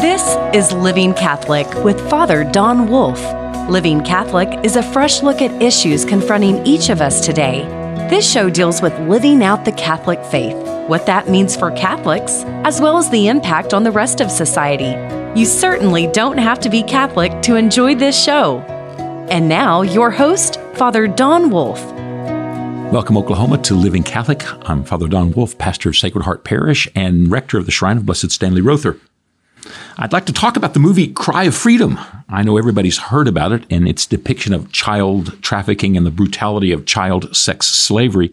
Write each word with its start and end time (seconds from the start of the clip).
This 0.00 0.36
is 0.54 0.72
Living 0.72 1.14
Catholic 1.14 1.66
with 1.84 2.00
Father 2.08 2.44
Don 2.44 2.88
Wolf. 2.88 3.20
Living 3.68 4.02
Catholic 4.04 4.64
is 4.64 4.76
a 4.76 4.82
fresh 4.82 5.22
look 5.22 5.42
at 5.42 5.62
issues 5.62 6.04
confronting 6.04 6.64
each 6.66 6.90
of 6.90 7.00
us 7.00 7.24
today. 7.24 7.62
This 8.10 8.30
show 8.30 8.50
deals 8.50 8.82
with 8.82 8.98
living 9.00 9.42
out 9.42 9.64
the 9.64 9.72
Catholic 9.72 10.22
faith, 10.26 10.56
what 10.88 11.06
that 11.06 11.28
means 11.28 11.56
for 11.56 11.70
Catholics, 11.70 12.44
as 12.64 12.80
well 12.80 12.98
as 12.98 13.10
the 13.10 13.28
impact 13.28 13.72
on 13.72 13.82
the 13.82 13.90
rest 13.90 14.20
of 14.20 14.30
society. 14.30 14.94
You 15.38 15.46
certainly 15.46 16.06
don't 16.08 16.38
have 16.38 16.60
to 16.60 16.70
be 16.70 16.82
Catholic 16.82 17.42
to 17.42 17.56
enjoy 17.56 17.94
this 17.94 18.22
show. 18.22 18.60
And 19.30 19.48
now, 19.48 19.82
your 19.82 20.10
host, 20.10 20.60
Father 20.74 21.06
Don 21.06 21.50
Wolf. 21.50 21.93
Welcome, 22.94 23.16
Oklahoma, 23.16 23.58
to 23.58 23.74
Living 23.74 24.04
Catholic. 24.04 24.44
I'm 24.70 24.84
Father 24.84 25.08
Don 25.08 25.32
Wolf, 25.32 25.58
pastor 25.58 25.88
of 25.88 25.96
Sacred 25.96 26.22
Heart 26.22 26.44
Parish 26.44 26.86
and 26.94 27.28
rector 27.28 27.58
of 27.58 27.66
the 27.66 27.72
Shrine 27.72 27.96
of 27.96 28.06
Blessed 28.06 28.30
Stanley 28.30 28.60
Rother. 28.60 29.00
I'd 29.98 30.12
like 30.12 30.26
to 30.26 30.32
talk 30.32 30.56
about 30.56 30.74
the 30.74 30.78
movie 30.78 31.08
Cry 31.08 31.42
of 31.42 31.56
Freedom. 31.56 31.98
I 32.28 32.44
know 32.44 32.56
everybody's 32.56 32.98
heard 32.98 33.26
about 33.26 33.50
it 33.50 33.64
and 33.68 33.88
its 33.88 34.06
depiction 34.06 34.54
of 34.54 34.70
child 34.70 35.42
trafficking 35.42 35.96
and 35.96 36.06
the 36.06 36.12
brutality 36.12 36.70
of 36.70 36.86
child 36.86 37.34
sex 37.34 37.66
slavery. 37.66 38.32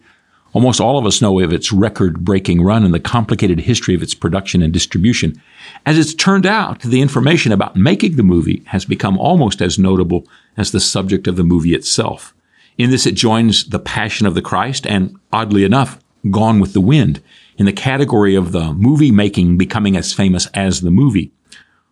Almost 0.53 0.79
all 0.79 0.99
of 0.99 1.07
us 1.07 1.23
know 1.23 1.39
of 1.39 1.51
its 1.51 1.73
record 1.73 2.23
breaking 2.23 2.61
run 2.61 2.85
and 2.85 2.93
the 2.93 2.99
complicated 2.99 3.61
history 3.61 3.95
of 3.95 4.03
its 4.03 4.13
production 4.13 4.61
and 4.61 4.71
distribution. 4.71 5.41
As 5.87 5.97
it's 5.97 6.13
turned 6.13 6.45
out, 6.45 6.81
the 6.81 7.01
information 7.01 7.51
about 7.51 7.75
making 7.75 8.15
the 8.15 8.21
movie 8.21 8.61
has 8.67 8.85
become 8.85 9.17
almost 9.17 9.59
as 9.59 9.79
notable 9.79 10.27
as 10.55 10.71
the 10.71 10.79
subject 10.79 11.27
of 11.27 11.35
the 11.35 11.43
movie 11.43 11.73
itself. 11.73 12.35
In 12.77 12.89
this, 12.89 13.05
it 13.05 13.15
joins 13.15 13.69
The 13.69 13.79
Passion 13.79 14.25
of 14.25 14.35
the 14.35 14.41
Christ 14.41 14.87
and, 14.87 15.17
oddly 15.31 15.63
enough, 15.63 15.99
Gone 16.29 16.59
with 16.59 16.73
the 16.73 16.81
Wind 16.81 17.21
in 17.57 17.65
the 17.65 17.73
category 17.73 18.35
of 18.35 18.51
the 18.51 18.73
movie 18.73 19.11
making 19.11 19.57
becoming 19.57 19.97
as 19.97 20.13
famous 20.13 20.47
as 20.53 20.81
the 20.81 20.91
movie. 20.91 21.31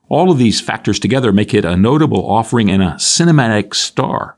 All 0.08 0.32
of 0.32 0.38
these 0.38 0.62
factors 0.62 1.00
together 1.00 1.32
make 1.32 1.54
it 1.54 1.66
a 1.66 1.78
notable 1.78 2.28
offering 2.28 2.70
and 2.72 2.82
a 2.82 2.94
cinematic 2.94 3.76
star. 3.76 4.38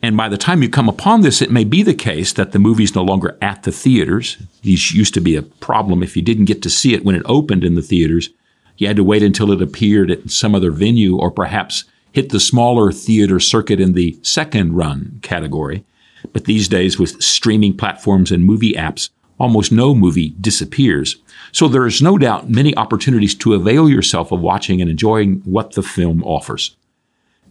And 0.00 0.16
by 0.16 0.28
the 0.28 0.38
time 0.38 0.62
you 0.62 0.68
come 0.68 0.88
upon 0.88 1.22
this, 1.22 1.42
it 1.42 1.50
may 1.50 1.64
be 1.64 1.82
the 1.82 1.94
case 1.94 2.32
that 2.34 2.52
the 2.52 2.58
movie's 2.58 2.94
no 2.94 3.02
longer 3.02 3.36
at 3.42 3.64
the 3.64 3.72
theaters. 3.72 4.36
These 4.62 4.92
used 4.92 5.14
to 5.14 5.20
be 5.20 5.36
a 5.36 5.42
problem 5.42 6.02
if 6.02 6.16
you 6.16 6.22
didn't 6.22 6.44
get 6.44 6.62
to 6.62 6.70
see 6.70 6.94
it 6.94 7.04
when 7.04 7.16
it 7.16 7.22
opened 7.24 7.64
in 7.64 7.74
the 7.74 7.82
theaters. 7.82 8.30
You 8.76 8.86
had 8.86 8.96
to 8.96 9.04
wait 9.04 9.22
until 9.24 9.50
it 9.50 9.60
appeared 9.60 10.10
at 10.10 10.30
some 10.30 10.54
other 10.54 10.70
venue 10.70 11.16
or 11.16 11.30
perhaps 11.30 11.84
hit 12.12 12.30
the 12.30 12.40
smaller 12.40 12.92
theater 12.92 13.40
circuit 13.40 13.80
in 13.80 13.92
the 13.92 14.18
second 14.22 14.74
run 14.74 15.18
category. 15.22 15.84
But 16.32 16.44
these 16.44 16.68
days, 16.68 16.98
with 16.98 17.22
streaming 17.22 17.76
platforms 17.76 18.32
and 18.32 18.44
movie 18.44 18.72
apps, 18.72 19.10
almost 19.38 19.70
no 19.70 19.94
movie 19.94 20.34
disappears. 20.40 21.16
So 21.52 21.68
there 21.68 21.86
is 21.86 22.02
no 22.02 22.18
doubt 22.18 22.50
many 22.50 22.76
opportunities 22.76 23.34
to 23.36 23.54
avail 23.54 23.88
yourself 23.88 24.32
of 24.32 24.40
watching 24.40 24.80
and 24.80 24.90
enjoying 24.90 25.40
what 25.44 25.72
the 25.72 25.82
film 25.82 26.22
offers. 26.24 26.76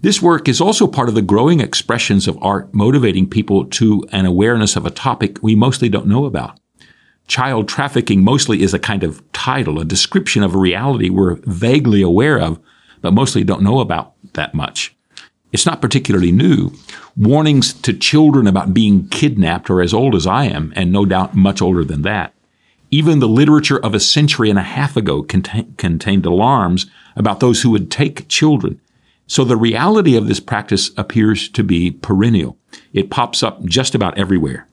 This 0.02 0.22
work 0.22 0.48
is 0.48 0.62
also 0.62 0.86
part 0.86 1.10
of 1.10 1.16
the 1.16 1.24
growing 1.24 1.60
expressions 1.60 2.28
of 2.28 2.38
art 2.44 2.72
motivating 2.74 3.28
people 3.28 3.66
to 3.66 4.06
an 4.12 4.26
awareness 4.26 4.76
of 4.76 4.86
a 4.86 4.92
topic 4.92 5.40
we 5.42 5.56
mostly 5.56 5.90
don't 5.90 6.08
know 6.08 6.26
about. 6.26 6.60
Child 7.28 7.68
trafficking 7.68 8.24
mostly 8.24 8.62
is 8.62 8.74
a 8.74 8.80
kind 8.80 9.04
of 9.04 9.24
title, 9.34 9.80
a 9.80 9.86
description 9.86 10.44
of 10.44 10.54
a 10.54 10.60
reality 10.60 11.10
we're 11.10 11.40
vaguely 11.46 12.02
aware 12.02 12.40
of, 12.40 12.60
but 13.08 13.14
mostly 13.14 13.46
don't 13.46 13.62
know 13.62 13.80
about 13.80 14.16
that 14.34 14.54
much. 14.54 14.94
It's 15.54 15.66
not 15.66 15.82
particularly 15.82 16.30
new. 16.30 16.74
Warnings 17.16 17.72
to 17.84 17.94
children 17.94 18.48
about 18.48 18.74
being 18.74 19.08
kidnapped 19.08 19.70
are 19.70 19.82
as 19.82 19.94
old 19.94 20.14
as 20.14 20.28
I 20.28 20.44
am, 20.44 20.74
and 20.76 20.92
no 20.92 21.06
doubt 21.06 21.34
much 21.34 21.62
older 21.62 21.86
than 21.86 22.02
that. 22.02 22.34
Even 22.92 23.20
the 23.20 23.28
literature 23.30 23.80
of 23.80 23.96
a 23.96 24.02
century 24.02 24.50
and 24.50 24.60
a 24.60 24.64
half 24.64 24.98
ago 24.98 25.24
contain, 25.24 25.74
contained 25.78 26.26
alarms 26.26 26.88
about 27.16 27.40
those 27.40 27.62
who 27.62 27.70
would 27.70 27.90
take 27.90 28.28
children. 28.28 28.82
So 29.26 29.46
the 29.46 29.56
reality 29.56 30.18
of 30.18 30.28
this 30.28 30.42
practice 30.42 30.92
appears 30.98 31.48
to 31.48 31.64
be 31.64 31.92
perennial. 31.92 32.58
It 32.92 33.10
pops 33.10 33.42
up 33.42 33.64
just 33.64 33.96
about 33.96 34.18
everywhere. 34.18 34.68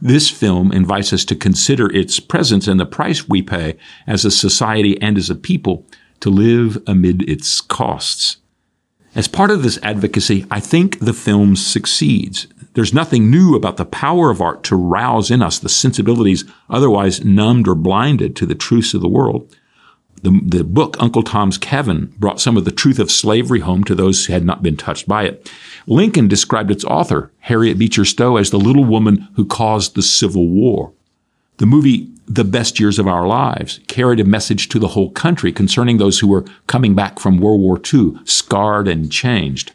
This 0.00 0.28
film 0.28 0.72
invites 0.72 1.12
us 1.12 1.24
to 1.26 1.36
consider 1.36 1.88
its 1.92 2.18
presence 2.18 2.66
and 2.66 2.80
the 2.80 2.86
price 2.86 3.28
we 3.28 3.40
pay 3.40 3.76
as 4.04 4.24
a 4.24 4.32
society 4.32 5.00
and 5.00 5.16
as 5.16 5.30
a 5.30 5.36
people 5.36 5.86
to 6.20 6.30
live 6.30 6.82
amid 6.86 7.28
its 7.28 7.60
costs. 7.60 8.38
As 9.14 9.28
part 9.28 9.50
of 9.50 9.62
this 9.62 9.78
advocacy, 9.82 10.46
I 10.50 10.60
think 10.60 10.98
the 11.00 11.12
film 11.12 11.56
succeeds. 11.56 12.46
There's 12.74 12.94
nothing 12.94 13.30
new 13.30 13.56
about 13.56 13.76
the 13.76 13.84
power 13.84 14.30
of 14.30 14.40
art 14.40 14.62
to 14.64 14.76
rouse 14.76 15.30
in 15.30 15.42
us 15.42 15.58
the 15.58 15.68
sensibilities 15.68 16.44
otherwise 16.70 17.24
numbed 17.24 17.66
or 17.66 17.74
blinded 17.74 18.36
to 18.36 18.46
the 18.46 18.54
truths 18.54 18.94
of 18.94 19.00
the 19.00 19.08
world. 19.08 19.56
The, 20.22 20.40
the 20.44 20.64
book 20.64 20.96
Uncle 21.00 21.22
Tom's 21.22 21.58
Cabin 21.58 22.12
brought 22.18 22.40
some 22.40 22.56
of 22.56 22.64
the 22.64 22.72
truth 22.72 22.98
of 22.98 23.10
slavery 23.10 23.60
home 23.60 23.84
to 23.84 23.94
those 23.94 24.26
who 24.26 24.32
had 24.32 24.44
not 24.44 24.62
been 24.62 24.76
touched 24.76 25.08
by 25.08 25.24
it. 25.24 25.50
Lincoln 25.86 26.28
described 26.28 26.70
its 26.70 26.84
author, 26.84 27.32
Harriet 27.40 27.78
Beecher 27.78 28.04
Stowe, 28.04 28.36
as 28.36 28.50
the 28.50 28.58
little 28.58 28.84
woman 28.84 29.28
who 29.34 29.44
caused 29.44 29.94
the 29.94 30.02
Civil 30.02 30.48
War. 30.48 30.92
The 31.58 31.66
movie 31.66 32.10
The 32.30 32.44
Best 32.44 32.78
Years 32.78 32.98
of 32.98 33.08
Our 33.08 33.26
Lives 33.26 33.80
carried 33.86 34.20
a 34.20 34.24
message 34.24 34.68
to 34.68 34.78
the 34.78 34.88
whole 34.88 35.10
country 35.10 35.50
concerning 35.50 35.96
those 35.96 36.18
who 36.18 36.28
were 36.28 36.44
coming 36.66 36.94
back 36.94 37.18
from 37.18 37.38
World 37.38 37.62
War 37.62 37.80
II, 37.92 38.18
scarred 38.24 38.86
and 38.86 39.10
changed. 39.10 39.72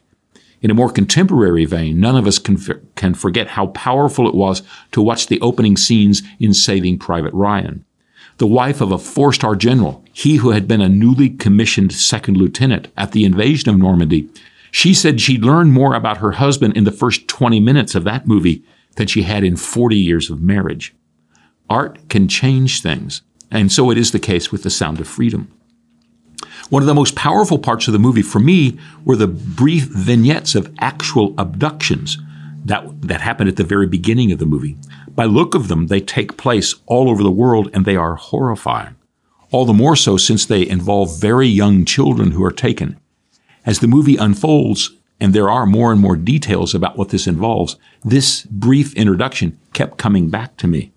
In 0.61 0.69
a 0.69 0.75
more 0.75 0.91
contemporary 0.91 1.65
vein, 1.65 1.99
none 1.99 2.15
of 2.15 2.27
us 2.27 2.37
can, 2.37 2.57
can 2.95 3.15
forget 3.15 3.47
how 3.47 3.67
powerful 3.67 4.27
it 4.27 4.35
was 4.35 4.61
to 4.91 5.01
watch 5.01 5.27
the 5.27 5.41
opening 5.41 5.75
scenes 5.75 6.21
in 6.39 6.53
Saving 6.53 6.99
Private 6.99 7.33
Ryan. 7.33 7.85
The 8.37 8.45
wife 8.45 8.81
of 8.81 8.91
a 8.91 8.99
four 8.99 9.33
star 9.33 9.55
general, 9.55 10.05
he 10.13 10.35
who 10.35 10.51
had 10.51 10.67
been 10.67 10.81
a 10.81 10.87
newly 10.87 11.31
commissioned 11.31 11.91
second 11.91 12.37
lieutenant 12.37 12.87
at 12.95 13.13
the 13.13 13.25
invasion 13.25 13.71
of 13.71 13.79
Normandy, 13.79 14.29
she 14.69 14.93
said 14.93 15.19
she'd 15.19 15.43
learned 15.43 15.73
more 15.73 15.95
about 15.95 16.17
her 16.17 16.33
husband 16.33 16.77
in 16.77 16.83
the 16.83 16.91
first 16.91 17.27
20 17.27 17.59
minutes 17.59 17.95
of 17.95 18.03
that 18.03 18.27
movie 18.27 18.63
than 18.95 19.07
she 19.07 19.23
had 19.23 19.43
in 19.43 19.55
40 19.55 19.95
years 19.95 20.29
of 20.29 20.39
marriage. 20.39 20.93
Art 21.69 22.09
can 22.09 22.27
change 22.27 22.81
things, 22.81 23.21
and 23.49 23.71
so 23.71 23.89
it 23.89 23.97
is 23.97 24.11
the 24.11 24.19
case 24.19 24.51
with 24.51 24.63
The 24.63 24.69
Sound 24.69 24.99
of 24.99 25.07
Freedom. 25.07 25.51
One 26.69 26.81
of 26.81 26.87
the 26.87 26.93
most 26.93 27.15
powerful 27.15 27.59
parts 27.59 27.87
of 27.87 27.93
the 27.93 27.99
movie 27.99 28.21
for 28.21 28.39
me 28.39 28.79
were 29.03 29.15
the 29.15 29.27
brief 29.27 29.83
vignettes 29.85 30.55
of 30.55 30.73
actual 30.79 31.33
abductions 31.37 32.17
that, 32.65 33.01
that 33.01 33.21
happened 33.21 33.49
at 33.49 33.57
the 33.57 33.63
very 33.63 33.87
beginning 33.87 34.31
of 34.31 34.39
the 34.39 34.45
movie. 34.45 34.77
By 35.09 35.25
look 35.25 35.53
of 35.53 35.67
them, 35.67 35.87
they 35.87 35.99
take 35.99 36.37
place 36.37 36.75
all 36.85 37.09
over 37.09 37.21
the 37.21 37.31
world 37.31 37.69
and 37.73 37.85
they 37.85 37.95
are 37.95 38.15
horrifying. 38.15 38.95
All 39.51 39.65
the 39.65 39.73
more 39.73 39.95
so 39.95 40.17
since 40.17 40.45
they 40.45 40.67
involve 40.67 41.19
very 41.19 41.47
young 41.47 41.85
children 41.85 42.31
who 42.31 42.43
are 42.43 42.51
taken. 42.51 42.99
As 43.65 43.79
the 43.79 43.87
movie 43.87 44.15
unfolds, 44.15 44.91
and 45.19 45.33
there 45.33 45.49
are 45.49 45.65
more 45.65 45.91
and 45.91 46.01
more 46.01 46.15
details 46.15 46.73
about 46.73 46.97
what 46.97 47.09
this 47.09 47.27
involves, 47.27 47.77
this 48.03 48.43
brief 48.43 48.95
introduction 48.95 49.59
kept 49.73 49.97
coming 49.97 50.29
back 50.29 50.57
to 50.57 50.67
me. 50.67 50.92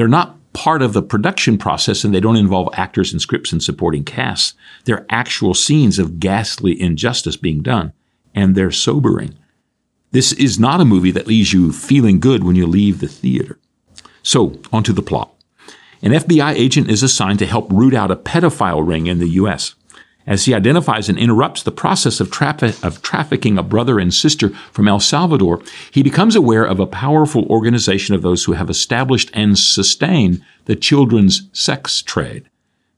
They're 0.00 0.08
not 0.08 0.38
part 0.54 0.80
of 0.80 0.94
the 0.94 1.02
production 1.02 1.58
process 1.58 2.04
and 2.04 2.14
they 2.14 2.20
don't 2.20 2.36
involve 2.36 2.70
actors 2.72 3.12
and 3.12 3.20
scripts 3.20 3.52
and 3.52 3.62
supporting 3.62 4.02
casts. 4.02 4.54
They're 4.86 5.04
actual 5.10 5.52
scenes 5.52 5.98
of 5.98 6.18
ghastly 6.18 6.80
injustice 6.80 7.36
being 7.36 7.60
done, 7.60 7.92
and 8.34 8.54
they're 8.54 8.70
sobering. 8.70 9.34
This 10.10 10.32
is 10.32 10.58
not 10.58 10.80
a 10.80 10.86
movie 10.86 11.10
that 11.10 11.26
leaves 11.26 11.52
you 11.52 11.70
feeling 11.70 12.18
good 12.18 12.44
when 12.44 12.56
you 12.56 12.66
leave 12.66 13.00
the 13.00 13.08
theater. 13.08 13.58
So, 14.22 14.58
onto 14.72 14.94
the 14.94 15.02
plot. 15.02 15.34
An 16.00 16.12
FBI 16.12 16.54
agent 16.54 16.88
is 16.88 17.02
assigned 17.02 17.40
to 17.40 17.46
help 17.46 17.70
root 17.70 17.92
out 17.92 18.10
a 18.10 18.16
pedophile 18.16 18.88
ring 18.88 19.06
in 19.06 19.18
the 19.18 19.28
U.S 19.28 19.74
as 20.26 20.44
he 20.44 20.54
identifies 20.54 21.08
and 21.08 21.18
interrupts 21.18 21.62
the 21.62 21.72
process 21.72 22.20
of, 22.20 22.30
traffic, 22.30 22.76
of 22.84 23.02
trafficking 23.02 23.58
a 23.58 23.62
brother 23.62 23.98
and 23.98 24.12
sister 24.12 24.50
from 24.70 24.86
El 24.86 25.00
Salvador, 25.00 25.62
he 25.90 26.02
becomes 26.02 26.36
aware 26.36 26.64
of 26.64 26.78
a 26.78 26.86
powerful 26.86 27.44
organization 27.46 28.14
of 28.14 28.22
those 28.22 28.44
who 28.44 28.52
have 28.52 28.70
established 28.70 29.30
and 29.34 29.58
sustain 29.58 30.44
the 30.66 30.76
children's 30.76 31.48
sex 31.52 32.02
trade. 32.02 32.48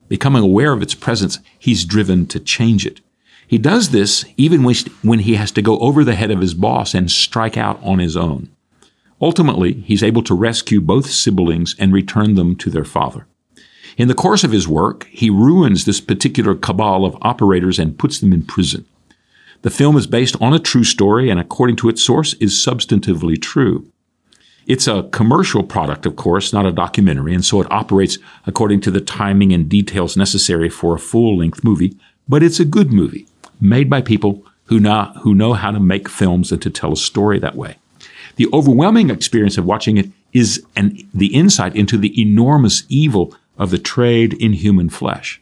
Becoming 0.08 0.42
aware 0.42 0.72
of 0.72 0.82
its 0.82 0.94
presence, 0.94 1.38
he's 1.58 1.84
driven 1.84 2.26
to 2.26 2.40
change 2.40 2.84
it. 2.84 3.00
He 3.46 3.58
does 3.58 3.90
this 3.90 4.24
even 4.36 4.62
when 4.62 5.20
he 5.20 5.34
has 5.34 5.52
to 5.52 5.62
go 5.62 5.78
over 5.78 6.04
the 6.04 6.14
head 6.14 6.30
of 6.30 6.40
his 6.40 6.54
boss 6.54 6.94
and 6.94 7.10
strike 7.10 7.56
out 7.56 7.78
on 7.82 7.98
his 7.98 8.16
own. 8.16 8.48
Ultimately, 9.20 9.74
he's 9.74 10.02
able 10.02 10.22
to 10.24 10.34
rescue 10.34 10.80
both 10.80 11.10
siblings 11.10 11.76
and 11.78 11.92
return 11.92 12.34
them 12.34 12.56
to 12.56 12.70
their 12.70 12.84
father. 12.84 13.26
In 13.96 14.08
the 14.08 14.14
course 14.14 14.44
of 14.44 14.52
his 14.52 14.66
work, 14.66 15.06
he 15.10 15.28
ruins 15.30 15.84
this 15.84 16.00
particular 16.00 16.54
cabal 16.54 17.04
of 17.04 17.16
operators 17.22 17.78
and 17.78 17.98
puts 17.98 18.18
them 18.20 18.32
in 18.32 18.42
prison. 18.42 18.86
The 19.62 19.70
film 19.70 19.96
is 19.96 20.06
based 20.06 20.36
on 20.40 20.52
a 20.52 20.58
true 20.58 20.84
story 20.84 21.30
and 21.30 21.38
according 21.38 21.76
to 21.76 21.88
its 21.88 22.02
source 22.02 22.34
is 22.34 22.52
substantively 22.54 23.40
true. 23.40 23.86
It's 24.66 24.86
a 24.86 25.08
commercial 25.12 25.62
product, 25.62 26.06
of 26.06 26.16
course, 26.16 26.52
not 26.52 26.66
a 26.66 26.72
documentary, 26.72 27.34
and 27.34 27.44
so 27.44 27.60
it 27.60 27.70
operates 27.70 28.18
according 28.46 28.80
to 28.82 28.90
the 28.90 29.00
timing 29.00 29.52
and 29.52 29.68
details 29.68 30.16
necessary 30.16 30.68
for 30.68 30.94
a 30.94 31.00
full-length 31.00 31.64
movie, 31.64 31.96
but 32.28 32.42
it's 32.42 32.60
a 32.60 32.64
good 32.64 32.92
movie, 32.92 33.26
made 33.60 33.90
by 33.90 34.00
people 34.00 34.44
who 34.66 34.78
know, 34.78 35.12
who 35.22 35.34
know 35.34 35.52
how 35.54 35.72
to 35.72 35.80
make 35.80 36.08
films 36.08 36.52
and 36.52 36.62
to 36.62 36.70
tell 36.70 36.92
a 36.92 36.96
story 36.96 37.40
that 37.40 37.56
way. 37.56 37.76
The 38.36 38.48
overwhelming 38.52 39.10
experience 39.10 39.58
of 39.58 39.64
watching 39.64 39.96
it 39.96 40.10
is 40.32 40.64
an, 40.76 40.96
the 41.12 41.34
insight 41.34 41.76
into 41.76 41.98
the 41.98 42.20
enormous 42.20 42.84
evil 42.88 43.34
of 43.62 43.70
the 43.70 43.78
trade 43.78 44.34
in 44.34 44.52
human 44.54 44.88
flesh. 44.88 45.40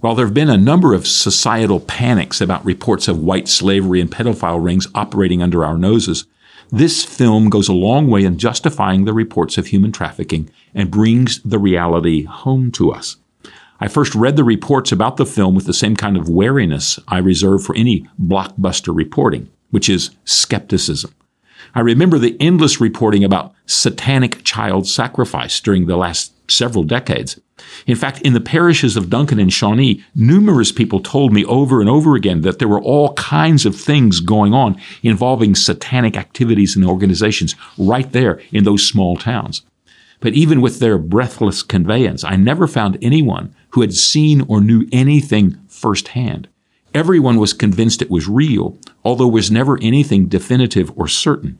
While 0.00 0.16
there 0.16 0.26
have 0.26 0.34
been 0.34 0.50
a 0.50 0.56
number 0.56 0.94
of 0.94 1.06
societal 1.06 1.78
panics 1.78 2.40
about 2.40 2.64
reports 2.64 3.06
of 3.06 3.22
white 3.22 3.46
slavery 3.46 4.00
and 4.00 4.10
pedophile 4.10 4.62
rings 4.62 4.88
operating 4.96 5.40
under 5.40 5.64
our 5.64 5.78
noses, 5.78 6.26
this 6.72 7.04
film 7.04 7.48
goes 7.48 7.68
a 7.68 7.72
long 7.72 8.08
way 8.08 8.24
in 8.24 8.36
justifying 8.36 9.04
the 9.04 9.12
reports 9.12 9.58
of 9.58 9.66
human 9.66 9.92
trafficking 9.92 10.50
and 10.74 10.90
brings 10.90 11.40
the 11.42 11.58
reality 11.58 12.24
home 12.24 12.72
to 12.72 12.90
us. 12.90 13.16
I 13.78 13.86
first 13.86 14.14
read 14.16 14.36
the 14.36 14.44
reports 14.44 14.90
about 14.90 15.18
the 15.18 15.26
film 15.26 15.54
with 15.54 15.66
the 15.66 15.74
same 15.74 15.94
kind 15.94 16.16
of 16.16 16.28
wariness 16.28 16.98
I 17.06 17.18
reserve 17.18 17.62
for 17.62 17.76
any 17.76 18.08
blockbuster 18.20 18.94
reporting, 18.94 19.50
which 19.70 19.88
is 19.88 20.10
skepticism. 20.24 21.14
I 21.74 21.80
remember 21.80 22.18
the 22.18 22.36
endless 22.40 22.80
reporting 22.80 23.22
about 23.22 23.54
satanic 23.66 24.42
child 24.42 24.88
sacrifice 24.88 25.60
during 25.60 25.86
the 25.86 25.96
last 25.96 26.32
several 26.54 26.84
decades. 26.84 27.40
In 27.86 27.96
fact, 27.96 28.20
in 28.22 28.32
the 28.32 28.40
parishes 28.40 28.96
of 28.96 29.10
Duncan 29.10 29.38
and 29.38 29.52
Shawnee, 29.52 30.04
numerous 30.14 30.72
people 30.72 31.00
told 31.00 31.32
me 31.32 31.44
over 31.44 31.80
and 31.80 31.88
over 31.88 32.14
again 32.14 32.42
that 32.42 32.58
there 32.58 32.68
were 32.68 32.80
all 32.80 33.14
kinds 33.14 33.66
of 33.66 33.76
things 33.76 34.20
going 34.20 34.54
on 34.54 34.80
involving 35.02 35.54
satanic 35.54 36.16
activities 36.16 36.76
and 36.76 36.84
organizations 36.84 37.54
right 37.78 38.10
there 38.12 38.40
in 38.52 38.64
those 38.64 38.86
small 38.86 39.16
towns. 39.16 39.62
But 40.20 40.34
even 40.34 40.60
with 40.60 40.78
their 40.78 40.98
breathless 40.98 41.62
conveyance, 41.62 42.22
I 42.22 42.36
never 42.36 42.68
found 42.68 42.96
anyone 43.02 43.54
who 43.70 43.80
had 43.80 43.92
seen 43.92 44.42
or 44.42 44.60
knew 44.60 44.86
anything 44.92 45.58
firsthand. 45.68 46.48
Everyone 46.94 47.38
was 47.38 47.52
convinced 47.52 48.02
it 48.02 48.10
was 48.10 48.28
real, 48.28 48.78
although 49.04 49.26
was 49.26 49.50
never 49.50 49.78
anything 49.82 50.26
definitive 50.26 50.92
or 50.96 51.08
certain. 51.08 51.58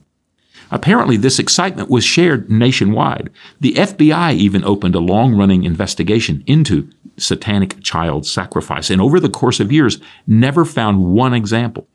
Apparently, 0.72 1.18
this 1.18 1.38
excitement 1.38 1.90
was 1.90 2.02
shared 2.02 2.50
nationwide. 2.50 3.28
The 3.60 3.74
FBI 3.74 4.32
even 4.32 4.64
opened 4.64 4.94
a 4.94 5.00
long 5.00 5.36
running 5.36 5.64
investigation 5.64 6.42
into 6.46 6.88
satanic 7.18 7.82
child 7.82 8.26
sacrifice, 8.26 8.88
and 8.88 8.98
over 8.98 9.20
the 9.20 9.28
course 9.28 9.60
of 9.60 9.70
years, 9.70 9.98
never 10.26 10.64
found 10.64 11.12
one 11.12 11.34
example. 11.34 11.86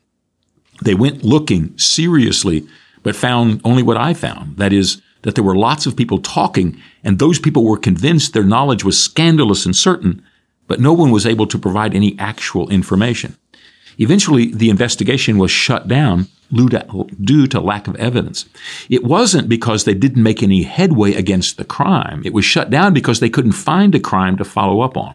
They 0.80 0.94
went 0.94 1.24
looking 1.24 1.76
seriously, 1.76 2.68
but 3.02 3.16
found 3.16 3.60
only 3.64 3.82
what 3.82 3.96
I 3.96 4.14
found. 4.14 4.58
That 4.58 4.72
is, 4.72 5.02
that 5.22 5.34
there 5.34 5.42
were 5.42 5.56
lots 5.56 5.86
of 5.86 5.96
people 5.96 6.18
talking, 6.18 6.80
and 7.02 7.18
those 7.18 7.40
people 7.40 7.64
were 7.64 7.78
convinced 7.78 8.32
their 8.32 8.44
knowledge 8.44 8.84
was 8.84 9.02
scandalous 9.02 9.66
and 9.66 9.74
certain, 9.74 10.22
but 10.68 10.78
no 10.78 10.92
one 10.92 11.10
was 11.10 11.26
able 11.26 11.48
to 11.48 11.58
provide 11.58 11.96
any 11.96 12.16
actual 12.20 12.70
information. 12.70 13.36
Eventually, 13.98 14.52
the 14.52 14.70
investigation 14.70 15.38
was 15.38 15.50
shut 15.50 15.88
down 15.88 16.28
due 16.50 17.46
to 17.46 17.60
lack 17.60 17.88
of 17.88 17.96
evidence. 17.96 18.46
It 18.88 19.04
wasn't 19.04 19.48
because 19.48 19.84
they 19.84 19.94
didn't 19.94 20.22
make 20.22 20.42
any 20.42 20.62
headway 20.62 21.14
against 21.14 21.56
the 21.56 21.64
crime. 21.64 22.22
It 22.24 22.32
was 22.32 22.44
shut 22.44 22.70
down 22.70 22.94
because 22.94 23.20
they 23.20 23.28
couldn't 23.28 23.52
find 23.52 23.94
a 23.94 24.00
crime 24.00 24.36
to 24.38 24.44
follow 24.44 24.80
up 24.80 24.96
on. 24.96 25.14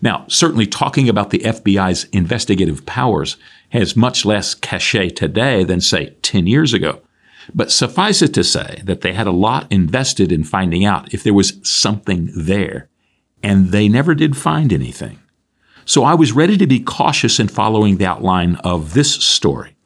Now, 0.00 0.24
certainly 0.28 0.66
talking 0.66 1.08
about 1.08 1.30
the 1.30 1.40
FBI's 1.40 2.04
investigative 2.04 2.86
powers 2.86 3.36
has 3.70 3.96
much 3.96 4.24
less 4.24 4.54
cachet 4.54 5.10
today 5.10 5.64
than, 5.64 5.80
say, 5.80 6.10
10 6.22 6.46
years 6.46 6.72
ago. 6.72 7.00
But 7.54 7.70
suffice 7.70 8.22
it 8.22 8.34
to 8.34 8.44
say 8.44 8.82
that 8.84 9.02
they 9.02 9.12
had 9.12 9.26
a 9.26 9.32
lot 9.32 9.70
invested 9.70 10.32
in 10.32 10.44
finding 10.44 10.84
out 10.84 11.12
if 11.14 11.22
there 11.22 11.34
was 11.34 11.60
something 11.62 12.30
there, 12.34 12.88
and 13.42 13.70
they 13.70 13.88
never 13.88 14.14
did 14.14 14.36
find 14.36 14.72
anything. 14.72 15.18
So 15.88 16.02
I 16.02 16.14
was 16.14 16.32
ready 16.32 16.56
to 16.56 16.66
be 16.66 16.80
cautious 16.80 17.38
in 17.38 17.46
following 17.46 17.96
the 17.96 18.06
outline 18.06 18.56
of 18.56 18.94
this 18.94 19.12
story. 19.12 19.76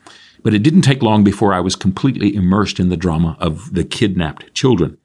But 0.43 0.55
it 0.55 0.62
didn't 0.62 0.81
take 0.81 1.02
long 1.02 1.25
before 1.25 1.52
I 1.52 1.61
was 1.61 1.76
completely 1.76 2.35
immersed 2.35 2.81
in 2.81 2.88
the 2.88 2.97
drama 2.97 3.37
of 3.38 3.75
the 3.75 3.85
kidnapped 3.85 4.55
children. 4.55 4.97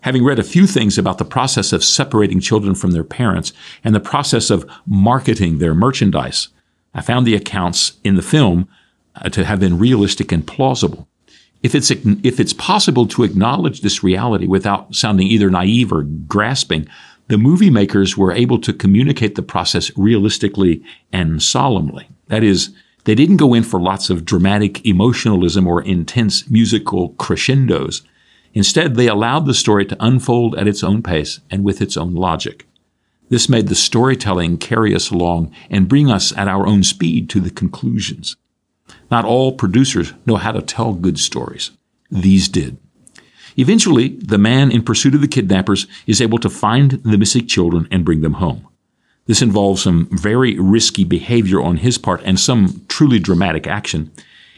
Having 0.00 0.24
read 0.24 0.38
a 0.38 0.42
few 0.44 0.66
things 0.66 0.96
about 0.96 1.18
the 1.18 1.26
process 1.26 1.74
of 1.74 1.84
separating 1.84 2.40
children 2.40 2.74
from 2.74 2.92
their 2.92 3.04
parents 3.04 3.52
and 3.84 3.94
the 3.94 4.00
process 4.00 4.48
of 4.48 4.66
marketing 4.86 5.58
their 5.58 5.74
merchandise, 5.74 6.48
I 6.94 7.02
found 7.02 7.26
the 7.26 7.34
accounts 7.34 7.98
in 8.02 8.14
the 8.14 8.22
film 8.22 8.68
uh, 9.16 9.28
to 9.28 9.44
have 9.44 9.60
been 9.60 9.78
realistic 9.78 10.32
and 10.32 10.46
plausible. 10.46 11.06
If 11.62 11.74
it's, 11.74 11.90
if 11.90 12.40
it's 12.40 12.54
possible 12.54 13.06
to 13.08 13.24
acknowledge 13.24 13.82
this 13.82 14.02
reality 14.02 14.46
without 14.46 14.94
sounding 14.94 15.26
either 15.26 15.50
naive 15.50 15.92
or 15.92 16.04
grasping, 16.04 16.88
the 17.28 17.38
movie 17.38 17.70
makers 17.70 18.16
were 18.16 18.32
able 18.32 18.58
to 18.60 18.72
communicate 18.72 19.34
the 19.34 19.42
process 19.42 19.90
realistically 19.96 20.82
and 21.12 21.42
solemnly. 21.42 22.08
That 22.28 22.42
is, 22.42 22.74
they 23.04 23.14
didn't 23.14 23.36
go 23.36 23.54
in 23.54 23.62
for 23.62 23.80
lots 23.80 24.10
of 24.10 24.24
dramatic 24.24 24.84
emotionalism 24.84 25.66
or 25.66 25.82
intense 25.82 26.50
musical 26.50 27.10
crescendos. 27.10 28.02
Instead, 28.54 28.94
they 28.94 29.08
allowed 29.08 29.46
the 29.46 29.54
story 29.54 29.84
to 29.86 29.96
unfold 30.00 30.56
at 30.56 30.66
its 30.66 30.82
own 30.82 31.02
pace 31.02 31.40
and 31.50 31.64
with 31.64 31.80
its 31.80 31.96
own 31.96 32.14
logic. 32.14 32.66
This 33.28 33.48
made 33.48 33.68
the 33.68 33.74
storytelling 33.74 34.56
carry 34.56 34.94
us 34.94 35.10
along 35.10 35.52
and 35.70 35.88
bring 35.88 36.10
us 36.10 36.36
at 36.36 36.48
our 36.48 36.66
own 36.66 36.82
speed 36.82 37.28
to 37.30 37.40
the 37.40 37.50
conclusions. 37.50 38.36
Not 39.10 39.26
all 39.26 39.52
producers 39.52 40.14
know 40.24 40.36
how 40.36 40.52
to 40.52 40.62
tell 40.62 40.94
good 40.94 41.18
stories. 41.18 41.72
These 42.10 42.48
did. 42.48 42.78
Eventually, 43.58 44.10
the 44.10 44.38
man 44.38 44.70
in 44.70 44.84
pursuit 44.84 45.16
of 45.16 45.20
the 45.20 45.26
kidnappers 45.26 45.88
is 46.06 46.20
able 46.20 46.38
to 46.38 46.48
find 46.48 46.92
the 46.92 47.18
missing 47.18 47.44
children 47.48 47.88
and 47.90 48.04
bring 48.04 48.20
them 48.20 48.34
home. 48.34 48.64
This 49.26 49.42
involves 49.42 49.82
some 49.82 50.08
very 50.12 50.56
risky 50.60 51.02
behavior 51.02 51.60
on 51.60 51.78
his 51.78 51.98
part 51.98 52.22
and 52.24 52.38
some 52.38 52.84
truly 52.88 53.18
dramatic 53.18 53.66
action. 53.66 54.12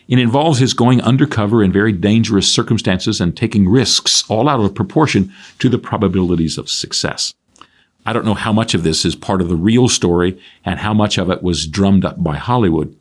It 0.07 0.19
involves 0.19 0.59
his 0.59 0.75
going 0.75 1.01
undercover 1.01 1.63
in 1.63 1.73
very 1.73 1.93
dangerous 1.93 2.53
circumstances 2.53 3.23
and 3.23 3.35
taking 3.35 3.67
risks 3.67 4.23
all 4.29 4.51
out 4.51 4.61
of 4.61 4.75
proportion 4.75 5.33
to 5.61 5.71
the 5.71 5.79
probabilities 5.79 6.59
of 6.59 6.69
success. 6.69 7.33
I 8.05 8.13
don't 8.13 8.27
know 8.27 8.35
how 8.35 8.53
much 8.53 8.75
of 8.75 8.83
this 8.83 9.07
is 9.07 9.17
part 9.17 9.41
of 9.41 9.49
the 9.49 9.57
real 9.57 9.89
story 9.89 10.39
and 10.63 10.79
how 10.79 10.93
much 10.93 11.17
of 11.17 11.31
it 11.31 11.43
was 11.43 11.67
drummed 11.67 12.05
up 12.05 12.23
by 12.23 12.37
Hollywood. 12.37 12.95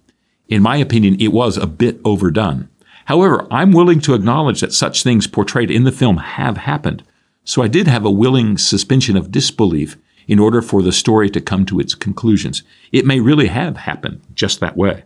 In 0.48 0.62
my 0.62 0.78
opinion, 0.78 1.20
it 1.20 1.34
was 1.34 1.58
a 1.58 1.68
bit 1.68 2.00
overdone. 2.06 2.70
However, 3.10 3.48
I'm 3.50 3.72
willing 3.72 4.02
to 4.02 4.14
acknowledge 4.14 4.62
that 4.62 4.72
such 4.72 5.02
things 5.02 5.26
portrayed 5.26 5.72
in 5.72 5.84
the 5.84 5.92
film 5.92 6.18
have 6.18 6.58
happened. 6.58 7.02
So 7.44 7.64
I 7.64 7.68
did 7.68 7.88
have 7.88 8.06
a 8.06 8.12
willing 8.12 8.56
suspension 8.60 9.18
of 9.18 9.32
disbelief 9.32 9.98
in 10.28 10.38
order 10.38 10.62
for 10.62 10.84
the 10.84 10.92
story 10.92 11.28
to 11.32 11.42
come 11.42 11.66
to 11.66 11.80
its 11.80 11.96
conclusions. 11.96 12.62
It 12.92 13.08
may 13.08 13.20
really 13.20 13.48
have 13.48 13.78
happened 13.78 14.22
just 14.36 14.60
that 14.60 14.78
way. 14.78 15.06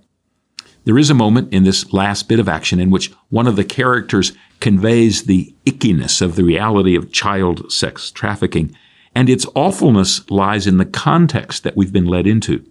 There 0.83 0.97
is 0.97 1.09
a 1.09 1.13
moment 1.13 1.53
in 1.53 1.63
this 1.63 1.93
last 1.93 2.27
bit 2.27 2.41
of 2.41 2.49
action 2.49 2.77
in 2.77 2.91
which 2.91 3.09
one 3.29 3.47
of 3.47 3.55
the 3.55 3.63
characters 3.63 4.33
conveys 4.59 5.23
the 5.23 5.55
ickiness 5.65 6.21
of 6.21 6.35
the 6.35 6.43
reality 6.43 6.97
of 6.97 7.13
child 7.13 7.71
sex 7.71 8.11
trafficking, 8.11 8.75
and 9.15 9.29
its 9.29 9.45
awfulness 9.55 10.29
lies 10.29 10.67
in 10.67 10.75
the 10.75 10.83
context 10.83 11.63
that 11.63 11.77
we've 11.77 11.93
been 11.93 12.07
led 12.07 12.27
into. 12.27 12.65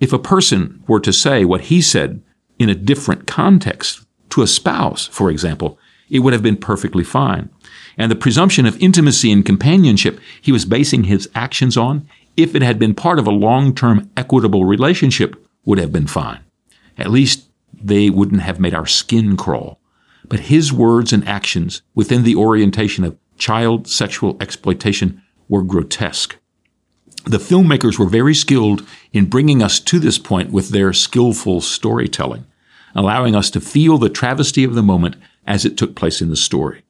If 0.00 0.12
a 0.12 0.18
person 0.18 0.84
were 0.86 1.00
to 1.00 1.14
say 1.14 1.46
what 1.46 1.62
he 1.62 1.80
said 1.80 2.22
in 2.58 2.68
a 2.68 2.74
different 2.74 3.26
context, 3.26 4.05
to 4.36 4.42
a 4.42 4.46
spouse, 4.46 5.06
for 5.06 5.30
example, 5.30 5.78
it 6.10 6.18
would 6.18 6.34
have 6.34 6.42
been 6.42 6.58
perfectly 6.58 7.02
fine. 7.02 7.48
And 7.96 8.10
the 8.10 8.16
presumption 8.16 8.66
of 8.66 8.80
intimacy 8.82 9.32
and 9.32 9.44
companionship 9.44 10.20
he 10.42 10.52
was 10.52 10.66
basing 10.66 11.04
his 11.04 11.28
actions 11.34 11.74
on, 11.74 12.06
if 12.36 12.54
it 12.54 12.60
had 12.60 12.78
been 12.78 12.94
part 12.94 13.18
of 13.18 13.26
a 13.26 13.30
long-term 13.30 14.10
equitable 14.14 14.66
relationship, 14.66 15.42
would 15.64 15.78
have 15.78 15.90
been 15.90 16.06
fine. 16.06 16.40
At 16.98 17.10
least 17.10 17.48
they 17.72 18.10
wouldn't 18.10 18.42
have 18.42 18.60
made 18.60 18.74
our 18.74 18.84
skin 18.84 19.38
crawl. 19.38 19.80
But 20.28 20.40
his 20.40 20.70
words 20.70 21.14
and 21.14 21.26
actions 21.26 21.80
within 21.94 22.22
the 22.22 22.36
orientation 22.36 23.04
of 23.04 23.16
child 23.38 23.88
sexual 23.88 24.36
exploitation 24.38 25.22
were 25.48 25.62
grotesque. 25.62 26.36
The 27.24 27.38
filmmakers 27.38 27.98
were 27.98 28.06
very 28.06 28.34
skilled 28.34 28.86
in 29.14 29.30
bringing 29.30 29.62
us 29.62 29.80
to 29.80 29.98
this 29.98 30.18
point 30.18 30.50
with 30.50 30.68
their 30.68 30.92
skillful 30.92 31.62
storytelling 31.62 32.44
allowing 32.96 33.36
us 33.36 33.50
to 33.50 33.60
feel 33.60 33.98
the 33.98 34.08
travesty 34.08 34.64
of 34.64 34.74
the 34.74 34.82
moment 34.82 35.14
as 35.46 35.64
it 35.64 35.76
took 35.76 35.94
place 35.94 36.20
in 36.20 36.30
the 36.30 36.36
story. 36.36 36.82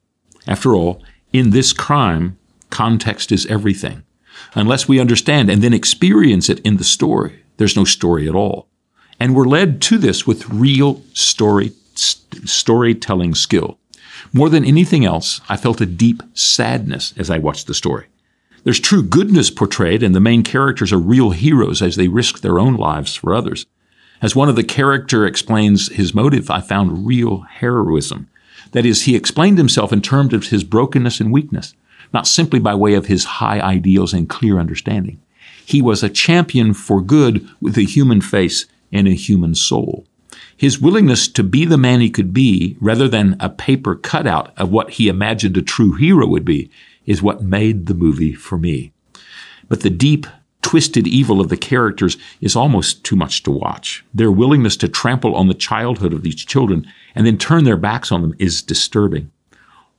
After 0.47 0.73
all, 0.73 1.03
in 1.33 1.51
this 1.51 1.73
crime, 1.73 2.39
context 2.69 3.31
is 3.31 3.45
everything. 3.47 4.03
Unless 4.55 4.87
we 4.87 4.99
understand 4.99 5.49
and 5.49 5.61
then 5.61 5.73
experience 5.73 6.49
it 6.49 6.59
in 6.61 6.77
the 6.77 6.83
story, 6.83 7.43
there's 7.57 7.75
no 7.75 7.83
story 7.83 8.27
at 8.27 8.35
all. 8.35 8.67
And 9.19 9.35
we're 9.35 9.45
led 9.45 9.81
to 9.83 9.97
this 9.97 10.25
with 10.25 10.49
real 10.49 11.01
story, 11.13 11.73
st- 11.95 12.47
storytelling 12.47 13.35
skill. 13.35 13.77
More 14.31 14.49
than 14.49 14.63
anything 14.63 15.05
else, 15.05 15.41
I 15.49 15.57
felt 15.57 15.81
a 15.81 15.85
deep 15.85 16.23
sadness 16.33 17.13
as 17.17 17.29
I 17.29 17.37
watched 17.37 17.67
the 17.67 17.73
story. 17.73 18.07
There's 18.63 18.79
true 18.79 19.03
goodness 19.03 19.49
portrayed, 19.49 20.03
and 20.03 20.13
the 20.13 20.19
main 20.19 20.43
characters 20.43 20.91
are 20.91 20.99
real 20.99 21.31
heroes 21.31 21.81
as 21.81 21.95
they 21.95 22.07
risk 22.07 22.41
their 22.41 22.59
own 22.59 22.75
lives 22.75 23.15
for 23.15 23.33
others. 23.33 23.65
As 24.21 24.35
one 24.35 24.49
of 24.49 24.55
the 24.55 24.63
character 24.63 25.25
explains 25.25 25.89
his 25.93 26.13
motive, 26.13 26.49
I 26.49 26.61
found 26.61 27.05
real 27.05 27.41
heroism. 27.41 28.29
That 28.71 28.85
is, 28.85 29.03
he 29.03 29.15
explained 29.15 29.57
himself 29.57 29.93
in 29.93 30.01
terms 30.01 30.33
of 30.33 30.47
his 30.47 30.63
brokenness 30.63 31.19
and 31.19 31.31
weakness, 31.31 31.75
not 32.13 32.27
simply 32.27 32.59
by 32.59 32.73
way 32.73 32.95
of 32.95 33.05
his 33.05 33.25
high 33.25 33.59
ideals 33.59 34.13
and 34.13 34.27
clear 34.27 34.59
understanding. 34.59 35.21
He 35.65 35.81
was 35.81 36.01
a 36.01 36.09
champion 36.09 36.73
for 36.73 37.01
good 37.01 37.47
with 37.61 37.77
a 37.77 37.83
human 37.83 38.21
face 38.21 38.65
and 38.91 39.07
a 39.07 39.11
human 39.11 39.53
soul. 39.53 40.05
His 40.55 40.79
willingness 40.79 41.27
to 41.29 41.43
be 41.43 41.65
the 41.65 41.77
man 41.77 42.01
he 42.01 42.09
could 42.09 42.33
be, 42.33 42.77
rather 42.81 43.07
than 43.07 43.35
a 43.39 43.49
paper 43.49 43.95
cutout 43.95 44.51
of 44.57 44.71
what 44.71 44.91
he 44.91 45.07
imagined 45.07 45.55
a 45.57 45.61
true 45.61 45.93
hero 45.93 46.25
would 46.25 46.45
be, 46.45 46.71
is 47.05 47.21
what 47.21 47.43
made 47.43 47.85
the 47.85 47.93
movie 47.93 48.33
for 48.33 48.57
me. 48.57 48.91
But 49.69 49.81
the 49.81 49.89
deep, 49.89 50.25
twisted 50.67 51.07
evil 51.07 51.39
of 51.39 51.47
the 51.47 51.55
characters 51.55 52.17
is 52.41 52.53
almost 52.53 53.01
too 53.05 53.15
much 53.15 53.41
to 53.41 53.49
watch. 53.49 54.03
Their 54.13 54.29
willingness 54.29 54.75
to 54.77 54.89
trample 54.89 55.33
on 55.33 55.47
the 55.47 55.53
childhood 55.53 56.11
of 56.11 56.23
these 56.23 56.35
children 56.35 56.85
and 57.15 57.25
then 57.25 57.37
turn 57.37 57.63
their 57.63 57.77
backs 57.77 58.11
on 58.11 58.21
them 58.21 58.35
is 58.37 58.61
disturbing. 58.61 59.31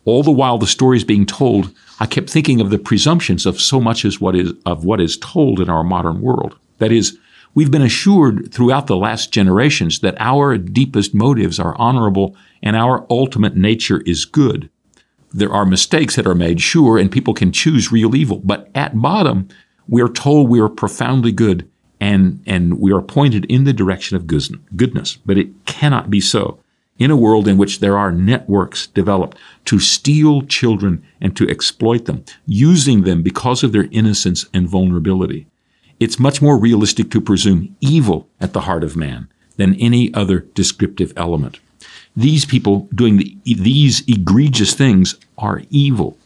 All 0.05 0.23
the 0.23 0.31
while 0.31 0.59
the 0.59 0.67
story 0.67 0.99
is 0.99 1.05
being 1.05 1.25
told, 1.25 1.75
I 2.01 2.05
kept 2.05 2.29
thinking 2.29 2.61
of 2.61 2.69
the 2.69 2.79
presumptions 2.79 3.47
of 3.47 3.59
so 3.59 3.81
much 3.81 4.05
as 4.05 4.21
what 4.21 4.37
is, 4.37 4.53
of 4.67 4.85
what 4.85 5.01
is 5.01 5.17
told 5.17 5.59
in 5.59 5.71
our 5.71 5.83
modern 5.83 6.21
world. 6.21 6.59
That 6.77 6.93
is, 6.93 7.17
we've 7.55 7.71
been 7.71 7.81
assured 7.81 8.53
throughout 8.53 8.89
the 8.89 8.97
last 8.97 9.33
generations 9.33 10.01
that 10.01 10.17
our 10.21 10.59
deepest 10.59 11.15
motives 11.15 11.59
are 11.59 11.77
honorable 11.77 12.37
and 12.63 12.77
our 12.77 13.07
ultimate 13.09 13.57
nature 13.57 14.03
is 14.03 14.27
good. 14.27 14.69
There 15.33 15.53
are 15.53 15.65
mistakes 15.65 16.17
that 16.17 16.27
are 16.27 16.35
made, 16.35 16.61
sure, 16.61 16.99
and 16.99 17.11
people 17.11 17.33
can 17.33 17.53
choose 17.53 17.91
real 17.91 18.15
evil, 18.15 18.43
but 18.45 18.71
at 18.75 19.01
bottom, 19.01 19.49
we 19.89 20.03
are 20.03 20.09
told 20.09 20.49
we 20.49 20.61
are 20.61 20.69
profoundly 20.69 21.33
good 21.33 21.69
and, 22.01 22.43
and 22.47 22.79
we 22.79 22.93
are 22.93 23.03
pointed 23.03 23.45
in 23.47 23.65
the 23.65 23.73
direction 23.73 24.17
of 24.17 24.27
goodness. 24.27 25.17
But 25.25 25.39
it 25.39 25.49
cannot 25.65 26.11
be 26.11 26.21
so 26.21 26.59
in 26.99 27.11
a 27.11 27.17
world 27.17 27.47
in 27.47 27.57
which 27.57 27.79
there 27.79 27.97
are 27.97 28.13
networks 28.13 28.89
developed 28.89 29.39
to 29.65 29.79
steal 29.79 30.43
children 30.43 31.03
and 31.21 31.37
to 31.37 31.49
exploit 31.49 32.05
them, 32.05 32.25
using 32.45 33.03
them 33.03 33.23
because 33.23 33.63
of 33.63 33.73
their 33.73 33.89
innocence 33.91 34.47
and 34.53 34.69
vulnerability. 34.69 35.47
It's 36.01 36.19
much 36.19 36.43
more 36.43 36.59
realistic 36.59 37.11
to 37.13 37.21
presume 37.21 37.77
evil 37.81 38.29
at 38.41 38.53
the 38.53 38.63
heart 38.63 38.85
of 38.85 38.97
man 38.97 39.29
than 39.57 39.75
any 39.77 40.13
other 40.15 40.41
descriptive 40.55 41.13
element. 41.17 41.59
These 42.17 42.45
people 42.45 42.89
doing 42.95 43.17
the, 43.17 43.37
these 43.45 44.03
egregious 44.09 44.75
things 44.75 45.17
are 45.37 45.63
evil 45.71 46.18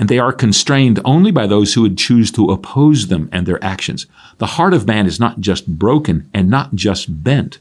and 0.00 0.08
they 0.08 0.18
are 0.18 0.32
constrained 0.32 0.98
only 1.04 1.30
by 1.30 1.46
those 1.46 1.74
who 1.74 1.82
would 1.82 1.98
choose 1.98 2.32
to 2.32 2.50
oppose 2.50 3.08
them 3.08 3.28
and 3.30 3.46
their 3.46 3.62
actions. 3.62 4.06
The 4.38 4.46
heart 4.46 4.72
of 4.72 4.86
man 4.86 5.06
is 5.06 5.20
not 5.20 5.40
just 5.40 5.78
broken 5.78 6.28
and 6.32 6.48
not 6.48 6.74
just 6.74 7.22
bent. 7.22 7.58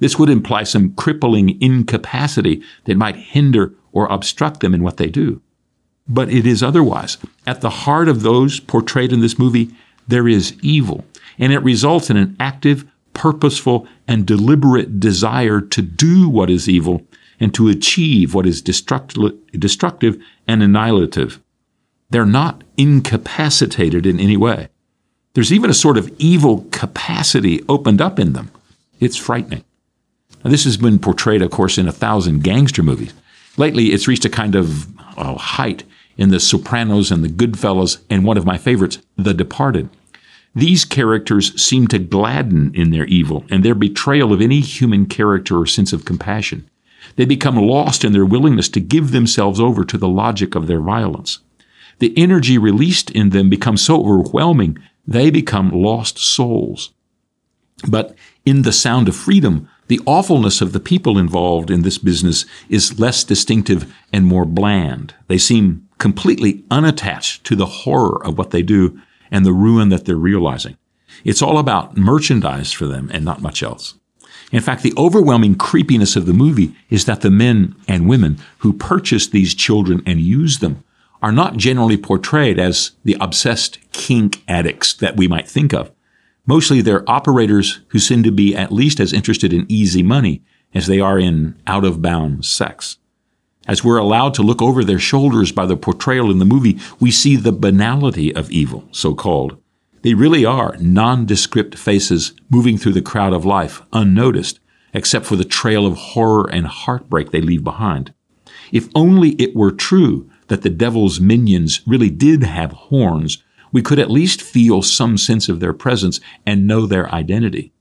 This 0.00 0.18
would 0.18 0.30
imply 0.30 0.62
some 0.62 0.94
crippling 0.94 1.60
incapacity 1.60 2.62
that 2.86 2.96
might 2.96 3.16
hinder 3.16 3.74
or 3.92 4.06
obstruct 4.06 4.60
them 4.60 4.72
in 4.72 4.82
what 4.82 4.96
they 4.96 5.10
do. 5.10 5.42
But 6.08 6.30
it 6.30 6.46
is 6.46 6.62
otherwise. 6.62 7.18
At 7.46 7.60
the 7.60 7.68
heart 7.68 8.08
of 8.08 8.22
those 8.22 8.58
portrayed 8.58 9.12
in 9.12 9.20
this 9.20 9.38
movie, 9.38 9.70
there 10.08 10.26
is 10.26 10.56
evil, 10.62 11.04
and 11.38 11.52
it 11.52 11.58
results 11.58 12.08
in 12.08 12.16
an 12.16 12.34
active, 12.40 12.86
purposeful, 13.12 13.86
and 14.08 14.24
deliberate 14.26 14.98
desire 14.98 15.60
to 15.60 15.82
do 15.82 16.26
what 16.28 16.48
is 16.48 16.70
evil 16.70 17.06
and 17.38 17.52
to 17.52 17.68
achieve 17.68 18.34
what 18.34 18.46
is 18.46 18.62
destructive 18.62 20.22
and 20.48 20.62
annihilative. 20.62 21.38
They're 22.12 22.26
not 22.26 22.62
incapacitated 22.76 24.04
in 24.04 24.20
any 24.20 24.36
way. 24.36 24.68
There's 25.32 25.50
even 25.50 25.70
a 25.70 25.74
sort 25.74 25.96
of 25.96 26.12
evil 26.18 26.66
capacity 26.70 27.64
opened 27.70 28.02
up 28.02 28.18
in 28.18 28.34
them. 28.34 28.50
It's 29.00 29.16
frightening. 29.16 29.64
Now, 30.44 30.50
this 30.50 30.64
has 30.64 30.76
been 30.76 30.98
portrayed, 30.98 31.40
of 31.40 31.50
course, 31.50 31.78
in 31.78 31.88
a 31.88 31.92
thousand 31.92 32.44
gangster 32.44 32.82
movies. 32.82 33.14
Lately, 33.56 33.92
it's 33.92 34.06
reached 34.06 34.26
a 34.26 34.28
kind 34.28 34.54
of 34.54 34.94
uh, 35.16 35.36
height 35.38 35.84
in 36.18 36.28
The 36.28 36.38
Sopranos 36.38 37.10
and 37.10 37.24
The 37.24 37.30
Goodfellas, 37.30 38.02
and 38.10 38.26
one 38.26 38.36
of 38.36 38.44
my 38.44 38.58
favorites, 38.58 38.98
The 39.16 39.32
Departed. 39.32 39.88
These 40.54 40.84
characters 40.84 41.58
seem 41.62 41.88
to 41.88 41.98
gladden 41.98 42.74
in 42.74 42.90
their 42.90 43.06
evil 43.06 43.46
and 43.48 43.64
their 43.64 43.74
betrayal 43.74 44.34
of 44.34 44.42
any 44.42 44.60
human 44.60 45.06
character 45.06 45.58
or 45.58 45.64
sense 45.64 45.94
of 45.94 46.04
compassion. 46.04 46.68
They 47.16 47.24
become 47.24 47.56
lost 47.56 48.04
in 48.04 48.12
their 48.12 48.26
willingness 48.26 48.68
to 48.70 48.80
give 48.80 49.12
themselves 49.12 49.58
over 49.58 49.82
to 49.86 49.96
the 49.96 50.08
logic 50.08 50.54
of 50.54 50.66
their 50.66 50.80
violence 50.80 51.38
the 52.02 52.12
energy 52.18 52.58
released 52.58 53.12
in 53.12 53.30
them 53.30 53.48
becomes 53.48 53.80
so 53.80 54.00
overwhelming, 54.00 54.76
they 55.06 55.30
become 55.30 55.70
lost 55.70 56.18
souls. 56.18 56.92
But 57.86 58.16
in 58.44 58.62
the 58.62 58.72
sound 58.72 59.06
of 59.06 59.14
freedom, 59.14 59.68
the 59.86 60.00
awfulness 60.04 60.60
of 60.60 60.72
the 60.72 60.80
people 60.80 61.16
involved 61.16 61.70
in 61.70 61.82
this 61.82 61.98
business 61.98 62.44
is 62.68 62.98
less 62.98 63.22
distinctive 63.22 63.94
and 64.12 64.26
more 64.26 64.44
bland. 64.44 65.14
They 65.28 65.38
seem 65.38 65.88
completely 65.98 66.64
unattached 66.72 67.44
to 67.44 67.54
the 67.54 67.66
horror 67.66 68.20
of 68.26 68.36
what 68.36 68.50
they 68.50 68.62
do 68.62 69.00
and 69.30 69.46
the 69.46 69.52
ruin 69.52 69.88
that 69.90 70.04
they're 70.04 70.16
realizing. 70.16 70.76
It's 71.22 71.40
all 71.40 71.56
about 71.56 71.96
merchandise 71.96 72.72
for 72.72 72.88
them 72.88 73.12
and 73.14 73.24
not 73.24 73.42
much 73.42 73.62
else. 73.62 73.94
In 74.50 74.60
fact, 74.60 74.82
the 74.82 74.94
overwhelming 74.98 75.54
creepiness 75.54 76.16
of 76.16 76.26
the 76.26 76.32
movie 76.32 76.74
is 76.90 77.04
that 77.04 77.20
the 77.20 77.30
men 77.30 77.76
and 77.86 78.08
women 78.08 78.38
who 78.58 78.72
purchase 78.72 79.28
these 79.28 79.54
children 79.54 80.02
and 80.04 80.18
use 80.18 80.58
them 80.58 80.82
are 81.22 81.32
not 81.32 81.56
generally 81.56 81.96
portrayed 81.96 82.58
as 82.58 82.92
the 83.04 83.16
obsessed 83.20 83.78
kink 83.92 84.42
addicts 84.48 84.92
that 84.94 85.16
we 85.16 85.28
might 85.28 85.48
think 85.48 85.72
of. 85.72 85.90
Mostly 86.44 86.80
they're 86.80 87.08
operators 87.08 87.80
who 87.88 88.00
seem 88.00 88.24
to 88.24 88.32
be 88.32 88.56
at 88.56 88.72
least 88.72 88.98
as 88.98 89.12
interested 89.12 89.52
in 89.52 89.64
easy 89.68 90.02
money 90.02 90.42
as 90.74 90.88
they 90.88 90.98
are 90.98 91.18
in 91.18 91.54
out 91.66 91.84
of 91.84 92.02
bounds 92.02 92.48
sex. 92.48 92.98
As 93.68 93.84
we're 93.84 93.98
allowed 93.98 94.34
to 94.34 94.42
look 94.42 94.60
over 94.60 94.82
their 94.82 94.98
shoulders 94.98 95.52
by 95.52 95.66
the 95.66 95.76
portrayal 95.76 96.32
in 96.32 96.40
the 96.40 96.44
movie, 96.44 96.80
we 96.98 97.12
see 97.12 97.36
the 97.36 97.52
banality 97.52 98.34
of 98.34 98.50
evil, 98.50 98.88
so 98.90 99.14
called. 99.14 99.56
They 100.02 100.14
really 100.14 100.44
are 100.44 100.76
nondescript 100.80 101.78
faces 101.78 102.32
moving 102.50 102.76
through 102.76 102.94
the 102.94 103.02
crowd 103.02 103.32
of 103.32 103.44
life, 103.44 103.82
unnoticed, 103.92 104.58
except 104.92 105.26
for 105.26 105.36
the 105.36 105.44
trail 105.44 105.86
of 105.86 105.96
horror 105.96 106.50
and 106.50 106.66
heartbreak 106.66 107.30
they 107.30 107.40
leave 107.40 107.62
behind. 107.62 108.12
If 108.72 108.88
only 108.96 109.30
it 109.32 109.54
were 109.54 109.70
true 109.70 110.28
that 110.52 110.60
the 110.60 110.68
devil's 110.68 111.18
minions 111.18 111.80
really 111.86 112.10
did 112.10 112.42
have 112.42 112.72
horns, 112.72 113.42
we 113.72 113.80
could 113.80 113.98
at 113.98 114.10
least 114.10 114.42
feel 114.42 114.82
some 114.82 115.16
sense 115.16 115.48
of 115.48 115.60
their 115.60 115.72
presence 115.72 116.20
and 116.44 116.66
know 116.66 116.84
their 116.84 117.10
identity. 117.10 117.72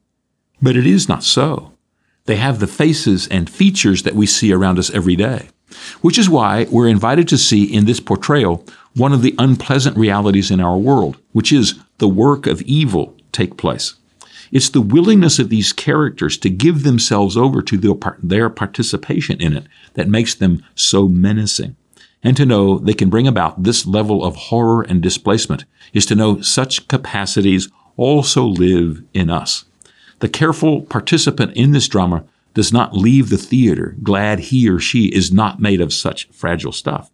But 0.62 0.78
it 0.78 0.88
is 0.88 1.10
not 1.10 1.22
so. 1.22 1.74
They 2.28 2.38
have 2.38 2.62
the 2.62 2.68
faces 2.68 3.28
and 3.28 3.50
features 3.50 4.04
that 4.04 4.16
we 4.16 4.26
see 4.26 4.54
around 4.54 4.80
us 4.80 4.90
every 4.92 5.18
day, 5.18 5.50
which 6.00 6.18
is 6.18 6.30
why 6.30 6.66
we're 6.72 6.88
invited 6.88 7.28
to 7.28 7.38
see 7.38 7.66
in 7.66 7.84
this 7.84 8.00
portrayal 8.00 8.66
one 8.96 9.12
of 9.12 9.22
the 9.22 9.36
unpleasant 9.38 9.98
realities 9.98 10.50
in 10.50 10.62
our 10.62 10.78
world, 10.78 11.18
which 11.34 11.52
is 11.52 11.78
the 11.98 12.08
work 12.08 12.48
of 12.48 12.62
evil 12.62 13.18
take 13.34 13.58
place. 13.58 13.96
It's 14.54 14.70
the 14.70 14.80
willingness 14.80 15.40
of 15.40 15.50
these 15.50 15.74
characters 15.74 16.38
to 16.38 16.50
give 16.50 16.84
themselves 16.84 17.36
over 17.36 17.62
to 17.64 18.06
their 18.24 18.50
participation 18.50 19.42
in 19.42 19.58
it 19.58 19.68
that 19.96 20.08
makes 20.08 20.36
them 20.36 20.64
so 20.74 21.10
menacing. 21.10 21.76
And 22.24 22.38
to 22.38 22.46
know 22.46 22.78
they 22.78 22.94
can 22.94 23.10
bring 23.10 23.28
about 23.28 23.64
this 23.64 23.86
level 23.86 24.24
of 24.24 24.36
horror 24.36 24.84
and 24.84 25.02
displacement 25.02 25.66
is 25.94 26.06
to 26.08 26.16
know 26.16 26.42
such 26.42 26.88
capacities 26.88 27.70
also 27.98 28.46
live 28.46 29.04
in 29.14 29.30
us. 29.30 29.66
The 30.20 30.30
careful 30.30 30.82
participant 30.84 31.56
in 31.58 31.72
this 31.72 31.88
drama 31.88 32.26
does 32.54 32.72
not 32.72 32.96
leave 32.96 33.30
the 33.30 33.38
theater 33.38 33.96
glad 34.04 34.40
he 34.40 34.70
or 34.70 34.80
she 34.80 35.06
is 35.06 35.32
not 35.32 35.60
made 35.60 35.82
of 35.82 35.94
such 35.94 36.28
fragile 36.30 36.72
stuff. 36.72 37.10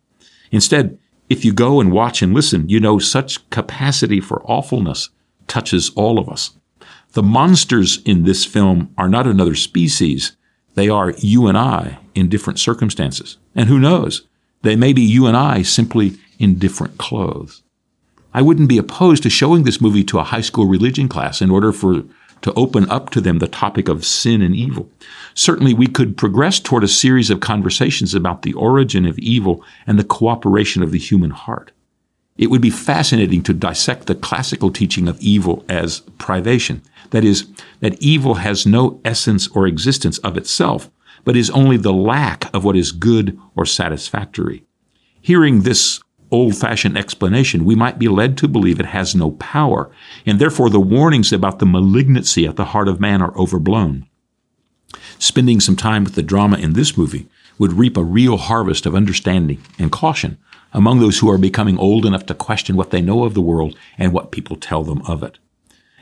Instead, 0.52 0.98
if 1.30 1.44
you 1.46 1.54
go 1.54 1.80
and 1.80 1.92
watch 1.92 2.22
and 2.22 2.34
listen, 2.34 2.68
you 2.70 2.80
know 2.80 3.00
such 3.00 3.50
capacity 3.50 4.20
for 4.20 4.44
awfulness 4.50 5.10
touches 5.48 5.90
all 5.92 6.20
of 6.20 6.30
us. 6.30 6.52
The 7.14 7.24
monsters 7.24 8.02
in 8.04 8.24
this 8.24 8.46
film 8.46 8.94
are 8.98 9.10
not 9.10 9.28
another 9.28 9.56
species. 9.56 10.36
They 10.76 10.90
are 10.90 11.12
you 11.18 11.48
and 11.48 11.58
I 11.58 12.00
in 12.16 12.30
different 12.30 12.60
circumstances. 12.60 13.38
And 13.56 13.70
who 13.70 13.80
knows? 13.80 14.28
They 14.62 14.76
may 14.76 14.94
be 14.94 15.02
you 15.02 15.28
and 15.28 15.38
I 15.38 15.62
simply 15.62 16.18
in 16.40 16.60
different 16.60 16.98
clothes. 16.98 17.64
I 18.34 18.42
wouldn't 18.42 18.70
be 18.70 18.78
opposed 18.78 19.24
to 19.24 19.30
showing 19.30 19.64
this 19.64 19.82
movie 19.82 20.04
to 20.06 20.20
a 20.20 20.24
high 20.24 20.42
school 20.42 20.66
religion 20.66 21.08
class 21.08 21.42
in 21.42 21.50
order 21.50 21.72
for 21.72 22.04
to 22.42 22.54
open 22.54 22.90
up 22.90 23.10
to 23.10 23.22
them 23.22 23.40
the 23.40 23.48
topic 23.48 23.88
of 23.88 24.06
sin 24.06 24.42
and 24.42 24.56
evil. 24.56 24.90
Certainly 25.34 25.74
we 25.74 25.88
could 25.88 26.18
progress 26.18 26.60
toward 26.60 26.84
a 26.84 26.88
series 26.88 27.30
of 27.30 27.40
conversations 27.40 28.14
about 28.14 28.44
the 28.44 28.54
origin 28.54 29.06
of 29.06 29.18
evil 29.20 29.64
and 29.86 29.98
the 29.98 30.04
cooperation 30.04 30.84
of 30.84 30.92
the 30.92 31.00
human 31.00 31.32
heart. 31.32 31.72
It 32.38 32.52
would 32.52 32.62
be 32.62 32.70
fascinating 32.70 33.42
to 33.44 33.54
dissect 33.54 34.06
the 34.06 34.16
classical 34.16 34.72
teaching 34.72 35.08
of 35.08 35.20
evil 35.20 35.66
as 35.68 36.02
privation. 36.20 36.84
That 37.10 37.24
is, 37.24 37.48
that 37.80 38.00
evil 38.02 38.36
has 38.36 38.68
no 38.68 39.02
essence 39.04 39.48
or 39.48 39.66
existence 39.66 40.20
of 40.20 40.38
itself, 40.38 40.92
but 41.28 41.36
is 41.36 41.50
only 41.50 41.76
the 41.76 41.92
lack 41.92 42.50
of 42.56 42.64
what 42.64 42.78
is 42.78 42.94
good 42.94 43.38
or 43.54 43.66
satisfactory. 43.66 44.64
Hearing 45.20 45.64
this 45.64 46.00
old 46.32 46.56
fashioned 46.56 46.98
explanation, 46.98 47.66
we 47.66 47.76
might 47.76 48.00
be 48.00 48.08
led 48.08 48.38
to 48.38 48.48
believe 48.48 48.80
it 48.80 48.86
has 48.86 49.14
no 49.14 49.32
power, 49.32 49.92
and 50.26 50.40
therefore 50.40 50.70
the 50.70 50.80
warnings 50.80 51.34
about 51.34 51.60
the 51.60 51.66
malignancy 51.66 52.48
at 52.48 52.56
the 52.56 52.64
heart 52.64 52.88
of 52.88 53.02
man 53.02 53.22
are 53.22 53.38
overblown. 53.38 54.08
Spending 55.20 55.60
some 55.60 55.76
time 55.76 56.06
with 56.06 56.16
the 56.16 56.24
drama 56.24 56.60
in 56.60 56.72
this 56.72 56.98
movie 56.98 57.28
would 57.60 57.74
reap 57.74 57.98
a 57.98 58.04
real 58.06 58.38
harvest 58.38 58.86
of 58.86 58.96
understanding 58.96 59.62
and 59.78 59.92
caution 59.92 60.38
among 60.72 61.02
those 61.02 61.20
who 61.20 61.30
are 61.30 61.38
becoming 61.38 61.78
old 61.78 62.06
enough 62.06 62.26
to 62.28 62.36
question 62.36 62.78
what 62.78 62.92
they 62.92 63.02
know 63.02 63.26
of 63.26 63.34
the 63.34 63.42
world 63.42 63.78
and 63.98 64.14
what 64.14 64.32
people 64.32 64.56
tell 64.56 64.86
them 64.86 65.02
of 65.02 65.24
it. 65.24 65.40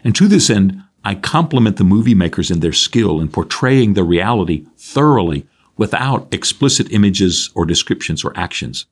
And 0.04 0.16
to 0.18 0.28
this 0.28 0.52
end, 0.52 0.84
I 1.08 1.14
compliment 1.14 1.78
the 1.78 1.84
movie 1.84 2.16
makers 2.16 2.50
in 2.50 2.62
their 2.62 2.74
skill 2.74 3.22
in 3.22 3.28
portraying 3.28 3.94
the 3.94 4.04
reality 4.04 4.66
thoroughly 4.76 5.46
without 5.78 6.28
explicit 6.34 6.92
images 6.92 7.52
or 7.54 7.64
descriptions 7.64 8.26
or 8.26 8.36
actions. 8.36 8.88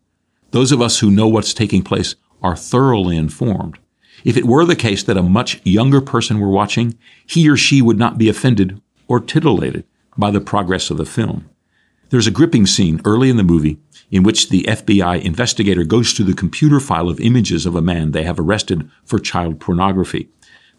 Those 0.51 0.71
of 0.71 0.79
us 0.79 0.99
who 0.99 1.09
know 1.09 1.27
what's 1.27 1.55
taking 1.55 1.81
place 1.81 2.15
are 2.43 2.55
thoroughly 2.55 3.17
informed. 3.17 3.79
If 4.23 4.37
it 4.37 4.45
were 4.45 4.63
the 4.63 4.75
case 4.75 5.01
that 5.03 5.17
a 5.17 5.23
much 5.23 5.59
younger 5.63 6.01
person 6.01 6.39
were 6.39 6.51
watching, 6.51 6.95
he 7.25 7.49
or 7.49 7.57
she 7.57 7.81
would 7.81 7.97
not 7.97 8.19
be 8.19 8.29
offended 8.29 8.79
or 9.07 9.19
titillated 9.19 9.83
by 10.15 10.29
the 10.29 10.39
progress 10.39 10.91
of 10.91 10.97
the 10.97 11.05
film. 11.05 11.49
There's 12.11 12.27
a 12.27 12.31
gripping 12.31 12.67
scene 12.67 13.01
early 13.05 13.31
in 13.31 13.37
the 13.37 13.43
movie 13.43 13.79
in 14.11 14.21
which 14.21 14.49
the 14.49 14.61
FBI 14.63 15.19
investigator 15.23 15.83
goes 15.83 16.13
through 16.13 16.25
the 16.25 16.35
computer 16.35 16.79
file 16.79 17.09
of 17.09 17.19
images 17.19 17.65
of 17.65 17.75
a 17.75 17.81
man 17.81 18.11
they 18.11 18.23
have 18.23 18.39
arrested 18.39 18.87
for 19.03 19.17
child 19.17 19.59
pornography. 19.59 20.29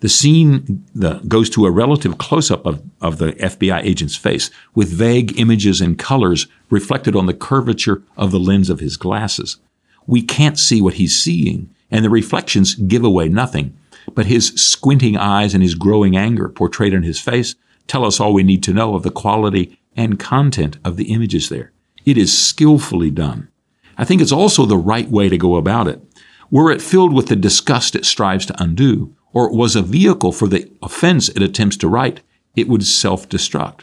The 0.00 0.08
scene 0.08 0.84
the, 0.94 1.20
goes 1.28 1.48
to 1.50 1.66
a 1.66 1.70
relative 1.70 2.18
close 2.18 2.50
up 2.50 2.66
of, 2.66 2.82
of 3.00 3.18
the 3.18 3.32
FBI 3.32 3.82
agent's 3.82 4.16
face 4.16 4.50
with 4.74 4.88
vague 4.88 5.38
images 5.38 5.80
and 5.80 5.98
colors 5.98 6.46
reflected 6.68 7.16
on 7.16 7.26
the 7.26 7.34
curvature 7.34 8.02
of 8.16 8.30
the 8.30 8.40
lens 8.40 8.68
of 8.68 8.80
his 8.80 8.96
glasses. 8.96 9.58
We 10.06 10.22
can't 10.22 10.58
see 10.58 10.82
what 10.82 10.94
he's 10.94 11.16
seeing, 11.16 11.70
and 11.90 12.04
the 12.04 12.10
reflections 12.10 12.74
give 12.74 13.04
away 13.04 13.28
nothing. 13.28 13.76
But 14.14 14.26
his 14.26 14.48
squinting 14.48 15.16
eyes 15.16 15.54
and 15.54 15.62
his 15.62 15.74
growing 15.74 16.16
anger 16.16 16.48
portrayed 16.48 16.94
on 16.94 17.02
his 17.02 17.20
face 17.20 17.54
tell 17.86 18.04
us 18.04 18.20
all 18.20 18.34
we 18.34 18.42
need 18.42 18.62
to 18.64 18.74
know 18.74 18.94
of 18.94 19.02
the 19.02 19.10
quality 19.10 19.78
and 19.96 20.18
content 20.18 20.76
of 20.84 20.96
the 20.96 21.12
images 21.12 21.48
there. 21.48 21.72
It 22.04 22.18
is 22.18 22.36
skillfully 22.36 23.10
done. 23.10 23.48
I 23.96 24.04
think 24.04 24.20
it's 24.20 24.32
also 24.32 24.66
the 24.66 24.76
right 24.76 25.08
way 25.08 25.28
to 25.28 25.38
go 25.38 25.56
about 25.56 25.88
it. 25.88 26.02
Were 26.50 26.70
it 26.70 26.82
filled 26.82 27.12
with 27.12 27.28
the 27.28 27.36
disgust 27.36 27.94
it 27.94 28.04
strives 28.04 28.46
to 28.46 28.62
undo, 28.62 29.14
or 29.34 29.52
was 29.52 29.76
a 29.76 29.82
vehicle 29.82 30.32
for 30.32 30.48
the 30.48 30.70
offense 30.80 31.28
it 31.28 31.42
attempts 31.42 31.76
to 31.78 31.88
right, 31.88 32.22
it 32.56 32.68
would 32.68 32.86
self 32.86 33.28
destruct. 33.28 33.80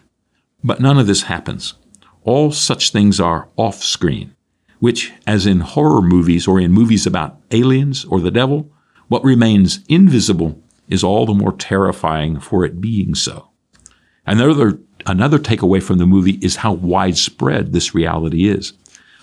But 0.63 0.79
none 0.79 0.97
of 0.97 1.05
this 1.05 1.23
happens. 1.23 1.75
All 2.23 2.51
such 2.51 2.91
things 2.91 3.19
are 3.19 3.49
off 3.57 3.83
screen, 3.83 4.35
which, 4.79 5.11
as 5.27 5.45
in 5.45 5.59
horror 5.59 6.01
movies 6.01 6.47
or 6.47 6.59
in 6.59 6.71
movies 6.71 7.05
about 7.05 7.39
aliens 7.51 8.05
or 8.05 8.19
the 8.19 8.31
devil, 8.31 8.71
what 9.07 9.23
remains 9.23 9.81
invisible 9.89 10.61
is 10.87 11.03
all 11.03 11.25
the 11.25 11.33
more 11.33 11.53
terrifying 11.53 12.39
for 12.39 12.63
it 12.63 12.79
being 12.79 13.13
so. 13.13 13.49
Another, 14.25 14.79
another 15.05 15.39
takeaway 15.39 15.81
from 15.81 15.97
the 15.97 16.05
movie 16.05 16.39
is 16.41 16.57
how 16.57 16.73
widespread 16.73 17.73
this 17.73 17.93
reality 17.93 18.47
is. 18.47 18.73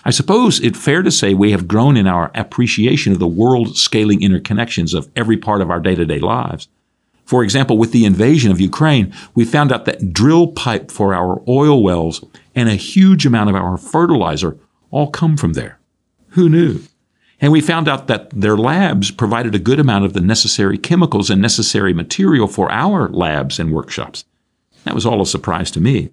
I 0.05 0.11
suppose 0.11 0.59
it's 0.61 0.79
fair 0.79 1.01
to 1.01 1.11
say 1.11 1.33
we 1.33 1.51
have 1.51 1.67
grown 1.67 1.97
in 1.97 2.07
our 2.07 2.31
appreciation 2.33 3.11
of 3.11 3.19
the 3.19 3.27
world 3.27 3.77
scaling 3.77 4.21
interconnections 4.21 4.93
of 4.93 5.09
every 5.15 5.37
part 5.37 5.61
of 5.61 5.69
our 5.69 5.79
day 5.79 5.95
to 5.95 6.05
day 6.05 6.19
lives. 6.19 6.67
For 7.25 7.43
example, 7.43 7.77
with 7.77 7.91
the 7.91 8.05
invasion 8.05 8.49
of 8.51 8.61
Ukraine, 8.61 9.13
we 9.35 9.45
found 9.45 9.71
out 9.71 9.85
that 9.85 10.13
drill 10.13 10.47
pipe 10.47 10.89
for 10.89 11.13
our 11.13 11.43
oil 11.47 11.83
wells 11.83 12.23
and 12.55 12.69
a 12.69 12.75
huge 12.75 13.25
amount 13.25 13.49
of 13.49 13.55
our 13.55 13.77
fertilizer 13.77 14.57
all 14.89 15.11
come 15.11 15.37
from 15.37 15.53
there. 15.53 15.79
Who 16.29 16.49
knew? 16.49 16.81
And 17.41 17.51
we 17.51 17.61
found 17.61 17.87
out 17.87 18.07
that 18.07 18.29
their 18.31 18.57
labs 18.57 19.11
provided 19.11 19.53
a 19.53 19.59
good 19.59 19.79
amount 19.79 20.05
of 20.05 20.13
the 20.13 20.21
necessary 20.21 20.77
chemicals 20.77 21.29
and 21.29 21.41
necessary 21.41 21.93
material 21.93 22.47
for 22.47 22.71
our 22.71 23.09
labs 23.09 23.59
and 23.59 23.71
workshops. 23.71 24.25
That 24.83 24.95
was 24.95 25.05
all 25.05 25.21
a 25.21 25.25
surprise 25.25 25.71
to 25.71 25.81
me. 25.81 26.09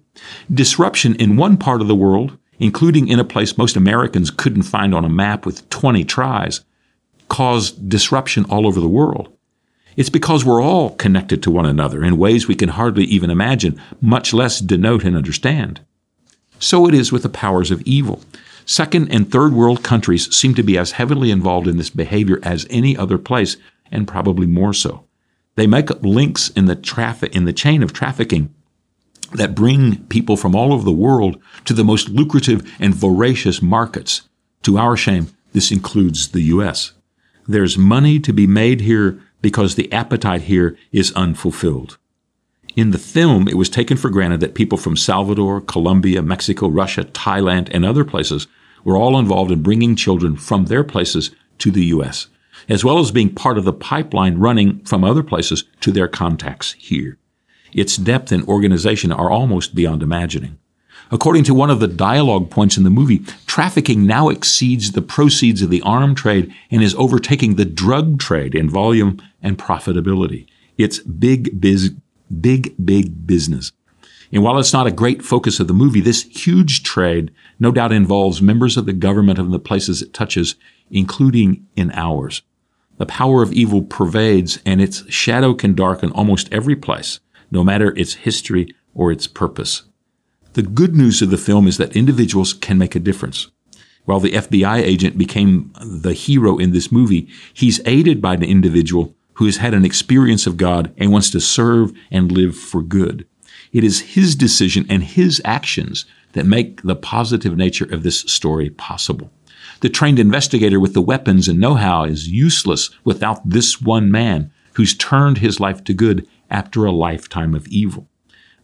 Disruption 0.53 1.15
in 1.15 1.35
one 1.35 1.57
part 1.57 1.81
of 1.81 1.87
the 1.87 1.95
world 1.95 2.37
including 2.59 3.07
in 3.07 3.19
a 3.19 3.23
place 3.23 3.57
most 3.57 3.75
Americans 3.75 4.31
couldn't 4.31 4.63
find 4.63 4.93
on 4.93 5.05
a 5.05 5.09
map 5.09 5.45
with 5.45 5.69
20 5.69 6.03
tries, 6.03 6.61
caused 7.29 7.89
disruption 7.89 8.45
all 8.45 8.65
over 8.65 8.79
the 8.79 8.87
world. 8.87 9.33
It's 9.95 10.09
because 10.09 10.45
we're 10.45 10.61
all 10.61 10.91
connected 10.91 11.41
to 11.43 11.51
one 11.51 11.65
another 11.65 12.03
in 12.03 12.17
ways 12.17 12.47
we 12.47 12.55
can 12.55 12.69
hardly 12.69 13.03
even 13.05 13.29
imagine, 13.29 13.81
much 13.99 14.33
less 14.33 14.59
denote 14.59 15.03
and 15.03 15.15
understand. 15.15 15.81
So 16.59 16.87
it 16.87 16.93
is 16.93 17.11
with 17.11 17.23
the 17.23 17.29
powers 17.29 17.71
of 17.71 17.81
evil. 17.81 18.21
Second 18.65 19.11
and 19.11 19.31
third 19.31 19.53
world 19.53 19.83
countries 19.83 20.33
seem 20.35 20.53
to 20.55 20.63
be 20.63 20.77
as 20.77 20.91
heavily 20.91 21.31
involved 21.31 21.67
in 21.67 21.77
this 21.77 21.89
behavior 21.89 22.39
as 22.43 22.67
any 22.69 22.95
other 22.95 23.17
place, 23.17 23.57
and 23.91 24.07
probably 24.07 24.45
more 24.45 24.73
so. 24.73 25.05
They 25.55 25.65
make 25.65 25.89
up 25.89 26.03
links 26.03 26.49
in 26.49 26.65
the 26.65 26.75
traffic 26.75 27.35
in 27.35 27.45
the 27.45 27.53
chain 27.53 27.81
of 27.81 27.93
trafficking 27.93 28.53
that 29.33 29.55
bring 29.55 30.03
people 30.05 30.37
from 30.37 30.55
all 30.55 30.73
over 30.73 30.83
the 30.83 30.91
world 30.91 31.41
to 31.65 31.73
the 31.73 31.83
most 31.83 32.09
lucrative 32.09 32.69
and 32.79 32.93
voracious 32.93 33.61
markets. 33.61 34.27
To 34.63 34.77
our 34.77 34.97
shame, 34.97 35.29
this 35.53 35.71
includes 35.71 36.29
the 36.29 36.41
U.S. 36.41 36.93
There's 37.47 37.77
money 37.77 38.19
to 38.19 38.33
be 38.33 38.47
made 38.47 38.81
here 38.81 39.21
because 39.41 39.75
the 39.75 39.91
appetite 39.93 40.41
here 40.41 40.77
is 40.91 41.13
unfulfilled. 41.13 41.97
In 42.75 42.91
the 42.91 42.99
film, 42.99 43.47
it 43.47 43.57
was 43.57 43.69
taken 43.69 43.97
for 43.97 44.09
granted 44.09 44.39
that 44.41 44.53
people 44.53 44.77
from 44.77 44.97
Salvador, 44.97 45.61
Colombia, 45.61 46.21
Mexico, 46.21 46.67
Russia, 46.67 47.05
Thailand, 47.05 47.69
and 47.71 47.85
other 47.85 48.05
places 48.05 48.47
were 48.83 48.97
all 48.97 49.17
involved 49.17 49.51
in 49.51 49.63
bringing 49.63 49.95
children 49.95 50.35
from 50.35 50.65
their 50.65 50.83
places 50.83 51.31
to 51.57 51.71
the 51.71 51.85
U.S., 51.85 52.27
as 52.69 52.83
well 52.83 52.99
as 52.99 53.11
being 53.11 53.33
part 53.33 53.57
of 53.57 53.63
the 53.63 53.73
pipeline 53.73 54.37
running 54.37 54.79
from 54.81 55.03
other 55.03 55.23
places 55.23 55.63
to 55.81 55.91
their 55.91 56.07
contacts 56.07 56.73
here. 56.73 57.17
Its 57.73 57.97
depth 57.97 58.31
and 58.31 58.43
organization 58.47 59.11
are 59.11 59.29
almost 59.29 59.75
beyond 59.75 60.03
imagining. 60.03 60.57
According 61.09 61.45
to 61.45 61.53
one 61.53 61.69
of 61.69 61.79
the 61.79 61.87
dialogue 61.87 62.49
points 62.49 62.75
in 62.75 62.83
the 62.83 62.89
movie, 62.89 63.19
trafficking 63.45 64.05
now 64.05 64.27
exceeds 64.27 64.91
the 64.91 65.01
proceeds 65.01 65.61
of 65.61 65.69
the 65.69 65.81
arm 65.83 66.15
trade 66.15 66.53
and 66.69 66.83
is 66.83 66.95
overtaking 66.95 67.55
the 67.55 67.65
drug 67.65 68.19
trade 68.19 68.53
in 68.53 68.69
volume 68.69 69.21
and 69.41 69.57
profitability. 69.57 70.47
It's 70.77 70.99
big 70.99 71.61
biz, 71.61 71.93
big, 72.41 72.75
big 72.83 73.25
business. 73.25 73.71
And 74.33 74.43
while 74.43 74.59
it's 74.59 74.73
not 74.73 74.87
a 74.87 74.91
great 74.91 75.23
focus 75.23 75.61
of 75.61 75.67
the 75.67 75.73
movie, 75.73 76.01
this 76.01 76.23
huge 76.23 76.83
trade 76.83 77.31
no 77.59 77.71
doubt 77.71 77.93
involves 77.93 78.41
members 78.41 78.75
of 78.75 78.85
the 78.85 78.93
government 78.93 79.39
of 79.39 79.51
the 79.51 79.59
places 79.59 80.01
it 80.01 80.13
touches, 80.13 80.55
including 80.91 81.65
in 81.77 81.91
ours. 81.91 82.41
The 82.97 83.05
power 83.05 83.41
of 83.41 83.53
evil 83.53 83.83
pervades 83.83 84.59
and 84.65 84.81
its 84.81 85.09
shadow 85.11 85.53
can 85.53 85.75
darken 85.75 86.11
almost 86.11 86.51
every 86.51 86.75
place 86.75 87.21
no 87.51 87.63
matter 87.63 87.97
its 87.97 88.15
history 88.15 88.73
or 88.93 89.11
its 89.11 89.27
purpose. 89.27 89.83
The 90.53 90.63
good 90.63 90.95
news 90.95 91.21
of 91.21 91.29
the 91.29 91.37
film 91.37 91.67
is 91.67 91.77
that 91.77 91.95
individuals 91.95 92.53
can 92.53 92.77
make 92.77 92.95
a 92.95 92.99
difference. 92.99 93.49
While 94.05 94.19
the 94.19 94.31
FBI 94.31 94.77
agent 94.79 95.17
became 95.17 95.71
the 95.81 96.13
hero 96.13 96.57
in 96.57 96.71
this 96.71 96.91
movie, 96.91 97.27
he's 97.53 97.81
aided 97.85 98.21
by 98.21 98.35
an 98.35 98.43
individual 98.43 99.13
who 99.33 99.45
has 99.45 99.57
had 99.57 99.73
an 99.73 99.85
experience 99.85 100.47
of 100.47 100.57
God 100.57 100.93
and 100.97 101.11
wants 101.11 101.29
to 101.31 101.39
serve 101.39 101.91
and 102.09 102.31
live 102.31 102.57
for 102.57 102.81
good. 102.81 103.27
It 103.71 103.83
is 103.83 104.15
his 104.15 104.35
decision 104.35 104.85
and 104.89 105.03
his 105.03 105.41
actions 105.45 106.05
that 106.31 106.45
make 106.45 106.81
the 106.81 106.95
positive 106.95 107.57
nature 107.57 107.85
of 107.91 108.03
this 108.03 108.21
story 108.21 108.69
possible. 108.69 109.29
The 109.81 109.89
trained 109.89 110.19
investigator 110.19 110.79
with 110.79 110.93
the 110.93 111.01
weapons 111.01 111.47
and 111.47 111.59
know-how 111.59 112.05
is 112.05 112.29
useless 112.29 112.89
without 113.03 113.47
this 113.47 113.81
one 113.81 114.09
man 114.09 114.51
who's 114.73 114.95
turned 114.95 115.39
his 115.39 115.59
life 115.59 115.83
to 115.83 115.93
good 115.93 116.27
after 116.49 116.85
a 116.85 116.91
lifetime 116.91 117.53
of 117.53 117.67
evil. 117.67 118.07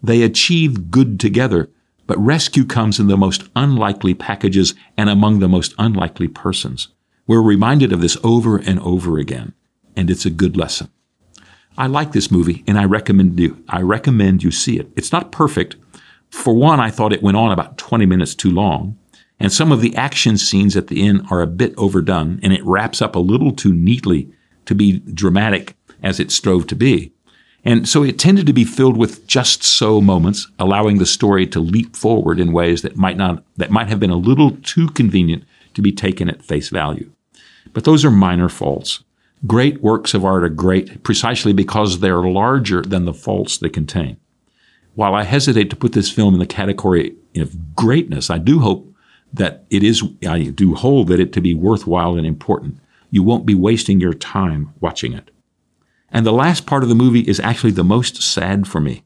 They 0.02 0.22
achieve 0.22 0.92
good 0.92 1.20
together, 1.20 1.70
but 2.08 2.18
rescue 2.18 2.66
comes 2.66 3.00
in 3.00 3.08
the 3.08 3.18
most 3.18 3.44
unlikely 3.56 4.14
packages 4.14 4.74
and 4.98 5.10
among 5.10 5.40
the 5.40 5.48
most 5.48 5.74
unlikely 5.80 6.28
persons. 6.28 6.90
We're 7.26 7.42
reminded 7.42 7.94
of 7.94 8.02
this 8.02 8.18
over 8.24 8.58
and 8.58 8.80
over 8.82 9.18
again, 9.18 9.54
and 9.96 10.10
it's 10.10 10.26
a 10.26 10.30
good 10.30 10.58
lesson. 10.58 10.90
I 11.78 11.88
like 11.88 12.12
this 12.12 12.30
movie 12.30 12.64
and 12.68 12.78
I 12.78 12.86
recommend 12.86 13.40
you, 13.40 13.64
I 13.70 13.82
recommend 13.82 14.44
you 14.44 14.52
see 14.52 14.78
it. 14.78 14.92
It's 14.96 15.12
not 15.12 15.32
perfect. 15.32 15.76
For 16.30 16.54
one, 16.54 16.80
I 16.80 16.92
thought 16.92 17.14
it 17.14 17.24
went 17.24 17.38
on 17.38 17.52
about 17.52 17.78
20 17.78 18.06
minutes 18.06 18.36
too 18.36 18.52
long, 18.52 18.98
and 19.40 19.52
some 19.52 19.72
of 19.72 19.82
the 19.82 19.96
action 19.96 20.38
scenes 20.38 20.76
at 20.76 20.88
the 20.88 21.06
end 21.08 21.26
are 21.32 21.42
a 21.42 21.48
bit 21.48 21.74
overdone 21.78 22.40
and 22.44 22.54
it 22.54 22.64
wraps 22.66 23.02
up 23.02 23.16
a 23.16 23.20
little 23.20 23.52
too 23.52 23.74
neatly 23.74 24.30
to 24.66 24.76
be 24.76 25.00
dramatic 25.00 25.76
as 26.02 26.20
it 26.20 26.32
strove 26.32 26.68
to 26.68 26.76
be. 26.76 27.14
And 27.66 27.88
so 27.88 28.04
it 28.04 28.20
tended 28.20 28.46
to 28.48 28.54
be 28.54 28.66
filled 28.66 28.98
with 28.98 29.26
just 29.26 29.64
so 29.64 30.02
moments, 30.02 30.48
allowing 30.60 30.98
the 30.98 31.06
story 31.06 31.48
to 31.48 31.60
leap 31.60 31.96
forward 31.96 32.40
in 32.40 32.52
ways 32.52 32.82
that 32.82 32.98
might 32.98 33.16
not, 33.16 33.44
that 33.56 33.72
might 33.72 33.88
have 33.88 34.00
been 34.00 34.10
a 34.10 34.18
little 34.18 34.52
too 34.64 34.90
convenient 34.90 35.46
to 35.76 35.82
be 35.82 35.92
taken 35.92 36.30
at 36.30 36.44
face 36.44 36.70
value. 36.70 37.10
But 37.72 37.86
those 37.86 38.04
are 38.04 38.12
minor 38.12 38.50
faults. 38.50 39.04
Great 39.48 39.82
works 39.82 40.14
of 40.14 40.26
art 40.26 40.44
are 40.44 40.50
great 40.50 41.04
precisely 41.04 41.54
because 41.54 42.00
they 42.00 42.10
are 42.10 42.30
larger 42.30 42.82
than 42.82 43.06
the 43.06 43.14
faults 43.14 43.58
they 43.58 43.70
contain. 43.70 44.18
While 44.96 45.16
I 45.16 45.24
hesitate 45.24 45.70
to 45.70 45.76
put 45.76 45.94
this 45.94 46.12
film 46.12 46.34
in 46.34 46.40
the 46.40 46.46
category 46.46 47.16
of 47.36 47.76
greatness, 47.76 48.30
I 48.30 48.38
do 48.38 48.60
hope 48.60 48.94
that 49.34 49.66
it 49.70 49.84
is, 49.84 50.04
I 50.28 50.44
do 50.44 50.76
hold 50.76 51.08
that 51.08 51.20
it 51.20 51.34
to 51.34 51.42
be 51.42 51.54
worthwhile 51.54 52.16
and 52.16 52.28
important. 52.28 52.78
You 53.10 53.24
won't 53.24 53.46
be 53.46 53.56
wasting 53.56 54.00
your 54.00 54.14
time 54.14 54.74
watching 54.80 55.14
it. 55.14 55.32
And 56.14 56.26
the 56.26 56.32
last 56.32 56.66
part 56.68 56.84
of 56.84 56.90
the 56.90 56.96
movie 56.96 57.22
is 57.22 57.40
actually 57.40 57.72
the 57.72 57.84
most 57.84 58.22
sad 58.22 58.68
for 58.68 58.80
me. 58.80 59.04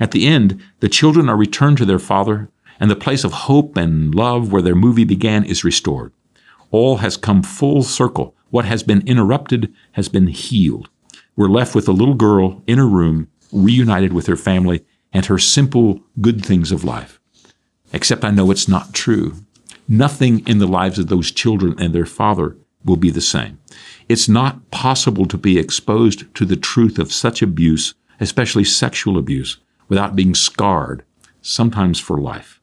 At 0.00 0.10
the 0.10 0.26
end, 0.26 0.60
the 0.80 0.88
children 0.88 1.28
are 1.28 1.36
returned 1.36 1.76
to 1.78 1.84
their 1.84 1.98
father, 1.98 2.50
and 2.80 2.90
the 2.90 2.96
place 2.96 3.24
of 3.24 3.32
hope 3.32 3.76
and 3.76 4.14
love 4.14 4.50
where 4.50 4.62
their 4.62 4.74
movie 4.74 5.04
began 5.04 5.44
is 5.44 5.64
restored. 5.64 6.12
All 6.70 6.96
has 6.96 7.16
come 7.16 7.42
full 7.42 7.82
circle. 7.82 8.34
What 8.50 8.64
has 8.64 8.82
been 8.82 9.06
interrupted 9.06 9.72
has 9.92 10.08
been 10.08 10.28
healed. 10.28 10.88
We're 11.36 11.48
left 11.48 11.74
with 11.74 11.88
a 11.88 11.92
little 11.92 12.14
girl 12.14 12.62
in 12.66 12.78
her 12.78 12.88
room, 12.88 13.28
reunited 13.52 14.12
with 14.12 14.26
her 14.26 14.36
family 14.36 14.84
and 15.12 15.26
her 15.26 15.38
simple 15.38 16.00
good 16.20 16.44
things 16.44 16.72
of 16.72 16.84
life. 16.84 17.20
Except 17.92 18.24
I 18.24 18.30
know 18.30 18.50
it's 18.50 18.68
not 18.68 18.94
true. 18.94 19.36
Nothing 19.88 20.46
in 20.46 20.58
the 20.58 20.66
lives 20.66 20.98
of 20.98 21.08
those 21.08 21.30
children 21.30 21.74
and 21.78 21.94
their 21.94 22.06
father 22.06 22.56
will 22.84 22.96
be 22.96 23.10
the 23.10 23.20
same. 23.20 23.58
It's 24.08 24.28
not 24.28 24.70
possible 24.70 25.26
to 25.26 25.36
be 25.36 25.58
exposed 25.58 26.32
to 26.36 26.44
the 26.44 26.56
truth 26.56 26.98
of 26.98 27.12
such 27.12 27.42
abuse, 27.42 27.94
especially 28.20 28.64
sexual 28.64 29.18
abuse, 29.18 29.58
without 29.88 30.14
being 30.14 30.34
scarred, 30.34 31.04
sometimes 31.42 31.98
for 31.98 32.18
life. 32.18 32.60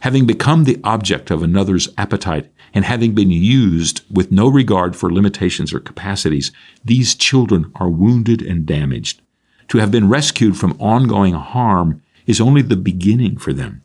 Having 0.00 0.26
become 0.26 0.64
the 0.64 0.80
object 0.84 1.30
of 1.30 1.42
another's 1.42 1.88
appetite 1.98 2.50
and 2.72 2.84
having 2.84 3.14
been 3.14 3.30
used 3.30 4.02
with 4.10 4.32
no 4.32 4.48
regard 4.48 4.94
for 4.94 5.12
limitations 5.12 5.74
or 5.74 5.80
capacities, 5.80 6.52
these 6.84 7.14
children 7.14 7.70
are 7.74 7.90
wounded 7.90 8.40
and 8.40 8.64
damaged. 8.64 9.20
To 9.68 9.78
have 9.78 9.90
been 9.90 10.08
rescued 10.08 10.56
from 10.56 10.80
ongoing 10.80 11.34
harm 11.34 12.02
is 12.26 12.40
only 12.40 12.62
the 12.62 12.76
beginning 12.76 13.36
for 13.36 13.52
them. 13.52 13.82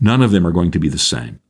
None 0.00 0.20
of 0.20 0.32
them 0.32 0.46
are 0.46 0.52
going 0.52 0.72
to 0.72 0.80
be 0.80 0.88
the 0.88 0.98
same. 0.98 1.40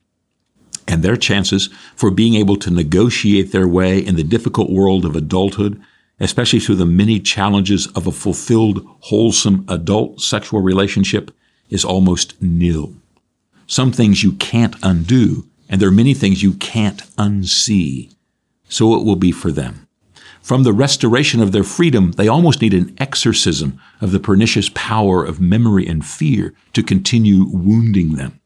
And 0.88 1.02
their 1.02 1.16
chances 1.16 1.68
for 1.94 2.10
being 2.10 2.34
able 2.34 2.56
to 2.56 2.70
negotiate 2.70 3.52
their 3.52 3.68
way 3.68 3.98
in 3.98 4.16
the 4.16 4.24
difficult 4.24 4.70
world 4.70 5.04
of 5.04 5.16
adulthood, 5.16 5.80
especially 6.20 6.60
through 6.60 6.76
the 6.76 6.86
many 6.86 7.20
challenges 7.20 7.86
of 7.88 8.06
a 8.06 8.12
fulfilled, 8.12 8.86
wholesome 9.00 9.64
adult 9.68 10.20
sexual 10.20 10.60
relationship, 10.60 11.30
is 11.70 11.84
almost 11.84 12.40
nil. 12.42 12.94
Some 13.66 13.92
things 13.92 14.22
you 14.22 14.32
can't 14.32 14.76
undo, 14.82 15.46
and 15.68 15.80
there 15.80 15.88
are 15.88 15.92
many 15.92 16.14
things 16.14 16.42
you 16.42 16.52
can't 16.54 17.02
unsee. 17.16 18.14
So 18.68 18.94
it 18.94 19.04
will 19.04 19.16
be 19.16 19.32
for 19.32 19.50
them. 19.50 19.86
From 20.42 20.64
the 20.64 20.72
restoration 20.72 21.40
of 21.40 21.52
their 21.52 21.62
freedom, 21.62 22.12
they 22.12 22.26
almost 22.26 22.60
need 22.60 22.74
an 22.74 22.94
exorcism 22.98 23.80
of 24.00 24.10
the 24.10 24.18
pernicious 24.18 24.68
power 24.74 25.24
of 25.24 25.40
memory 25.40 25.86
and 25.86 26.04
fear 26.04 26.52
to 26.72 26.82
continue 26.82 27.44
wounding 27.44 28.16
them. 28.16 28.40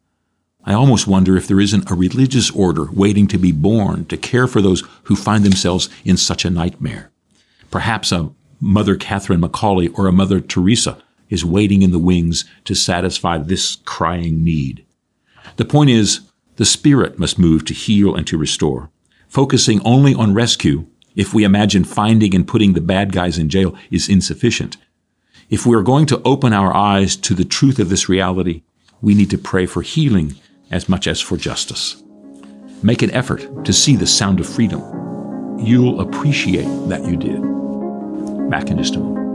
I 0.69 0.75
almost 0.75 1.07
wonder 1.07 1.37
if 1.37 1.47
there 1.47 1.61
isn't 1.61 1.89
a 1.89 1.95
religious 1.95 2.51
order 2.51 2.91
waiting 2.91 3.29
to 3.29 3.39
be 3.39 3.53
born 3.53 4.05
to 4.07 4.17
care 4.17 4.49
for 4.49 4.61
those 4.61 4.83
who 5.05 5.15
find 5.15 5.45
themselves 5.45 5.89
in 6.05 6.17
such 6.17 6.45
a 6.45 6.51
nightmare. 6.51 7.13
Perhaps 7.71 8.11
a 8.11 8.31
Mother 8.61 8.97
Catherine 8.97 9.41
McAuley 9.41 9.97
or 9.97 10.09
a 10.09 10.13
Mother 10.13 10.41
Teresa 10.41 10.99
is 11.31 11.45
waiting 11.45 11.83
in 11.83 11.93
the 11.93 12.01
wings 12.01 12.45
to 12.65 12.75
satisfy 12.75 13.39
this 13.39 13.77
crying 13.85 14.43
need. 14.43 14.85
The 15.57 15.65
point 15.65 15.91
is, 15.91 16.23
the 16.57 16.65
Spirit 16.65 17.17
must 17.17 17.39
move 17.39 17.65
to 17.67 17.75
heal 17.75 18.17
and 18.17 18.27
to 18.27 18.39
restore. 18.39 18.91
Focusing 19.29 19.81
only 19.85 20.15
on 20.15 20.35
rescue, 20.35 20.87
if 21.15 21.33
we 21.33 21.45
imagine 21.45 21.85
finding 21.85 22.35
and 22.35 22.47
putting 22.47 22.73
the 22.73 22.81
bad 22.81 23.13
guys 23.13 23.39
in 23.39 23.49
jail, 23.49 23.77
is 23.93 24.09
insufficient. 24.09 24.79
If 25.49 25.65
we 25.65 25.77
are 25.77 25.83
going 25.83 26.07
to 26.07 26.23
open 26.25 26.53
our 26.53 26.75
eyes 26.75 27.15
to 27.17 27.35
the 27.35 27.45
truth 27.45 27.79
of 27.79 27.89
this 27.89 28.09
reality, 28.09 28.63
we 29.01 29.15
need 29.15 29.31
to 29.31 29.39
pray 29.39 29.67
for 29.67 29.83
healing 29.83 30.35
as 30.71 30.89
much 30.89 31.07
as 31.07 31.21
for 31.21 31.37
justice. 31.37 32.03
Make 32.83 33.03
an 33.03 33.11
effort 33.13 33.65
to 33.65 33.73
see 33.73 33.97
the 33.97 34.07
sound 34.07 34.41
of 34.41 34.49
freedom. 34.49 34.81
You'll 35.59 36.01
appreciate 36.01 36.69
that 36.89 37.05
you 37.05 37.17
did. 37.17 37.41
Back 38.51 38.71
in 38.71 38.79
just 38.79 38.95
a 38.97 38.99
moment. 38.99 39.26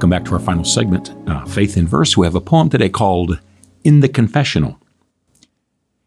Welcome 0.00 0.08
back 0.08 0.24
to 0.24 0.32
our 0.32 0.40
final 0.40 0.64
segment, 0.64 1.12
uh, 1.26 1.44
Faith 1.44 1.76
in 1.76 1.86
Verse. 1.86 2.16
We 2.16 2.24
have 2.24 2.34
a 2.34 2.40
poem 2.40 2.70
today 2.70 2.88
called 2.88 3.38
In 3.84 4.00
the 4.00 4.08
Confessional. 4.08 4.80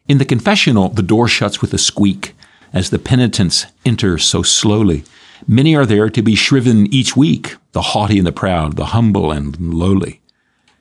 In 0.07 0.17
the 0.17 0.25
confessional, 0.25 0.89
the 0.89 1.03
door 1.03 1.27
shuts 1.27 1.61
with 1.61 1.75
a 1.75 1.77
squeak 1.77 2.33
as 2.73 2.89
the 2.89 2.97
penitents 2.97 3.67
enter 3.85 4.17
so 4.17 4.41
slowly. 4.41 5.03
Many 5.47 5.75
are 5.75 5.85
there 5.85 6.09
to 6.09 6.23
be 6.23 6.33
shriven 6.33 6.91
each 6.91 7.15
week, 7.15 7.57
the 7.73 7.83
haughty 7.83 8.17
and 8.17 8.25
the 8.25 8.31
proud, 8.31 8.77
the 8.77 8.85
humble 8.85 9.31
and 9.31 9.59
lowly. 9.59 10.21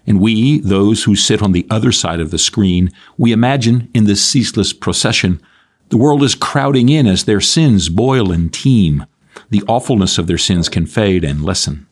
And 0.06 0.18
we, 0.18 0.60
those 0.60 1.04
who 1.04 1.14
sit 1.14 1.42
on 1.42 1.52
the 1.52 1.66
other 1.68 1.92
side 1.92 2.18
of 2.18 2.30
the 2.30 2.38
screen, 2.38 2.90
we 3.18 3.30
imagine 3.30 3.90
in 3.92 4.04
this 4.04 4.24
ceaseless 4.24 4.72
procession, 4.72 5.42
the 5.90 5.98
world 5.98 6.22
is 6.22 6.34
crowding 6.34 6.88
in 6.88 7.06
as 7.06 7.24
their 7.24 7.42
sins 7.42 7.90
boil 7.90 8.32
and 8.32 8.50
teem. 8.50 9.04
The 9.50 9.62
awfulness 9.68 10.16
of 10.16 10.28
their 10.28 10.38
sins 10.38 10.70
can 10.70 10.86
fade 10.86 11.24
and 11.24 11.44
lessen. 11.44 11.88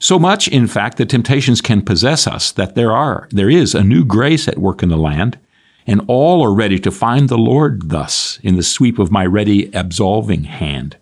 So 0.00 0.18
much, 0.18 0.46
in 0.46 0.68
fact, 0.68 0.96
that 0.98 1.08
temptations 1.08 1.60
can 1.60 1.82
possess 1.82 2.28
us 2.28 2.52
that 2.52 2.76
there 2.76 2.92
are, 2.92 3.28
there 3.32 3.50
is 3.50 3.74
a 3.74 3.82
new 3.82 4.04
grace 4.04 4.46
at 4.46 4.58
work 4.58 4.82
in 4.82 4.90
the 4.90 4.96
land, 4.96 5.38
and 5.88 6.02
all 6.06 6.44
are 6.44 6.54
ready 6.54 6.78
to 6.78 6.92
find 6.92 7.28
the 7.28 7.38
Lord 7.38 7.90
thus 7.90 8.38
in 8.44 8.56
the 8.56 8.62
sweep 8.62 9.00
of 9.00 9.10
my 9.10 9.26
ready 9.26 9.74
absolving 9.74 10.44
hand. 10.44 10.96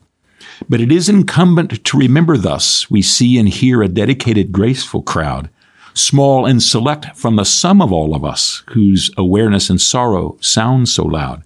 But 0.66 0.80
it 0.80 0.90
is 0.90 1.10
incumbent 1.10 1.84
to 1.84 1.98
remember 1.98 2.38
thus 2.38 2.90
we 2.90 3.02
see 3.02 3.38
and 3.38 3.48
hear 3.48 3.82
a 3.82 3.88
dedicated, 3.88 4.50
graceful 4.50 5.02
crowd, 5.02 5.50
small 5.92 6.46
and 6.46 6.62
select 6.62 7.14
from 7.16 7.36
the 7.36 7.44
sum 7.44 7.82
of 7.82 7.92
all 7.92 8.14
of 8.14 8.24
us, 8.24 8.62
whose 8.70 9.10
awareness 9.18 9.68
and 9.68 9.80
sorrow 9.80 10.38
sound 10.40 10.88
so 10.88 11.04
loud. 11.04 11.42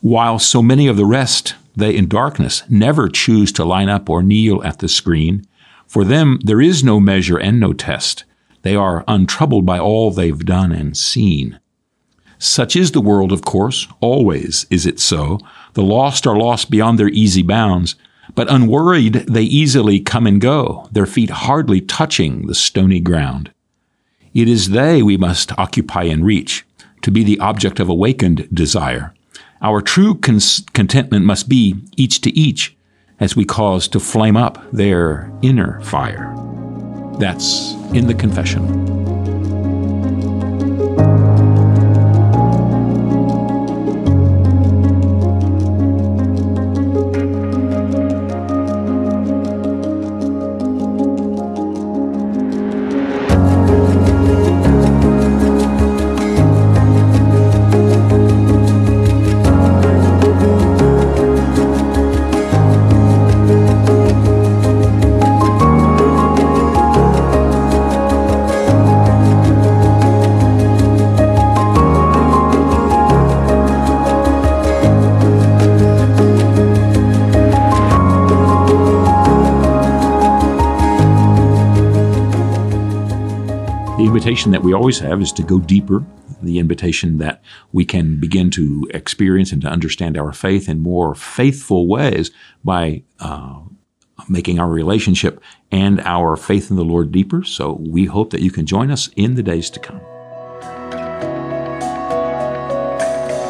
While 0.00 0.40
so 0.40 0.60
many 0.60 0.88
of 0.88 0.96
the 0.96 1.06
rest, 1.06 1.54
they 1.76 1.94
in 1.94 2.08
darkness, 2.08 2.64
never 2.68 3.08
choose 3.08 3.52
to 3.52 3.64
line 3.64 3.88
up 3.88 4.10
or 4.10 4.24
kneel 4.24 4.64
at 4.64 4.80
the 4.80 4.88
screen, 4.88 5.46
for 5.88 6.04
them, 6.04 6.38
there 6.44 6.60
is 6.60 6.84
no 6.84 7.00
measure 7.00 7.38
and 7.38 7.58
no 7.58 7.72
test. 7.72 8.24
They 8.62 8.76
are 8.76 9.04
untroubled 9.08 9.64
by 9.64 9.78
all 9.78 10.10
they've 10.10 10.44
done 10.44 10.70
and 10.70 10.96
seen. 10.96 11.58
Such 12.38 12.76
is 12.76 12.92
the 12.92 13.00
world, 13.00 13.32
of 13.32 13.44
course. 13.44 13.88
Always 14.00 14.66
is 14.70 14.86
it 14.86 15.00
so. 15.00 15.40
The 15.72 15.82
lost 15.82 16.26
are 16.26 16.36
lost 16.36 16.70
beyond 16.70 16.98
their 16.98 17.08
easy 17.08 17.42
bounds, 17.42 17.96
but 18.34 18.50
unworried 18.50 19.14
they 19.14 19.42
easily 19.42 19.98
come 19.98 20.26
and 20.26 20.40
go, 20.40 20.88
their 20.92 21.06
feet 21.06 21.30
hardly 21.30 21.80
touching 21.80 22.46
the 22.46 22.54
stony 22.54 23.00
ground. 23.00 23.50
It 24.34 24.48
is 24.48 24.70
they 24.70 25.02
we 25.02 25.16
must 25.16 25.58
occupy 25.58 26.04
and 26.04 26.24
reach, 26.24 26.66
to 27.02 27.10
be 27.10 27.24
the 27.24 27.40
object 27.40 27.80
of 27.80 27.88
awakened 27.88 28.48
desire. 28.52 29.14
Our 29.62 29.80
true 29.80 30.14
contentment 30.14 31.24
must 31.24 31.48
be 31.48 31.76
each 31.96 32.20
to 32.20 32.30
each, 32.38 32.76
as 33.20 33.36
we 33.36 33.44
cause 33.44 33.88
to 33.88 34.00
flame 34.00 34.36
up 34.36 34.62
their 34.72 35.30
inner 35.42 35.80
fire. 35.80 36.34
That's 37.18 37.72
in 37.92 38.06
the 38.06 38.14
confessional. 38.14 39.07
Invitation 84.28 84.52
that 84.52 84.62
we 84.62 84.74
always 84.74 84.98
have 84.98 85.22
is 85.22 85.32
to 85.32 85.42
go 85.42 85.58
deeper. 85.58 86.04
The 86.42 86.58
invitation 86.58 87.16
that 87.16 87.42
we 87.72 87.86
can 87.86 88.20
begin 88.20 88.50
to 88.50 88.86
experience 88.92 89.52
and 89.52 89.62
to 89.62 89.68
understand 89.68 90.18
our 90.18 90.34
faith 90.34 90.68
in 90.68 90.80
more 90.80 91.14
faithful 91.14 91.88
ways 91.88 92.30
by 92.62 93.04
uh, 93.20 93.60
making 94.28 94.58
our 94.58 94.68
relationship 94.68 95.42
and 95.72 96.00
our 96.00 96.36
faith 96.36 96.70
in 96.70 96.76
the 96.76 96.84
Lord 96.84 97.10
deeper. 97.10 97.42
So 97.42 97.78
we 97.80 98.04
hope 98.04 98.28
that 98.32 98.42
you 98.42 98.50
can 98.50 98.66
join 98.66 98.90
us 98.90 99.08
in 99.16 99.34
the 99.34 99.42
days 99.42 99.70
to 99.70 99.80
come. 99.80 100.02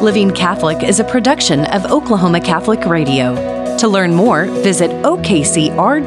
Living 0.01 0.31
Catholic 0.31 0.81
is 0.81 1.01
a 1.01 1.03
production 1.03 1.65
of 1.65 1.91
Oklahoma 1.91 2.39
Catholic 2.39 2.85
Radio. 2.85 3.35
To 3.79 3.89
learn 3.89 4.15
more, 4.15 4.45
visit 4.45 4.91
okcr.org. 5.03 5.99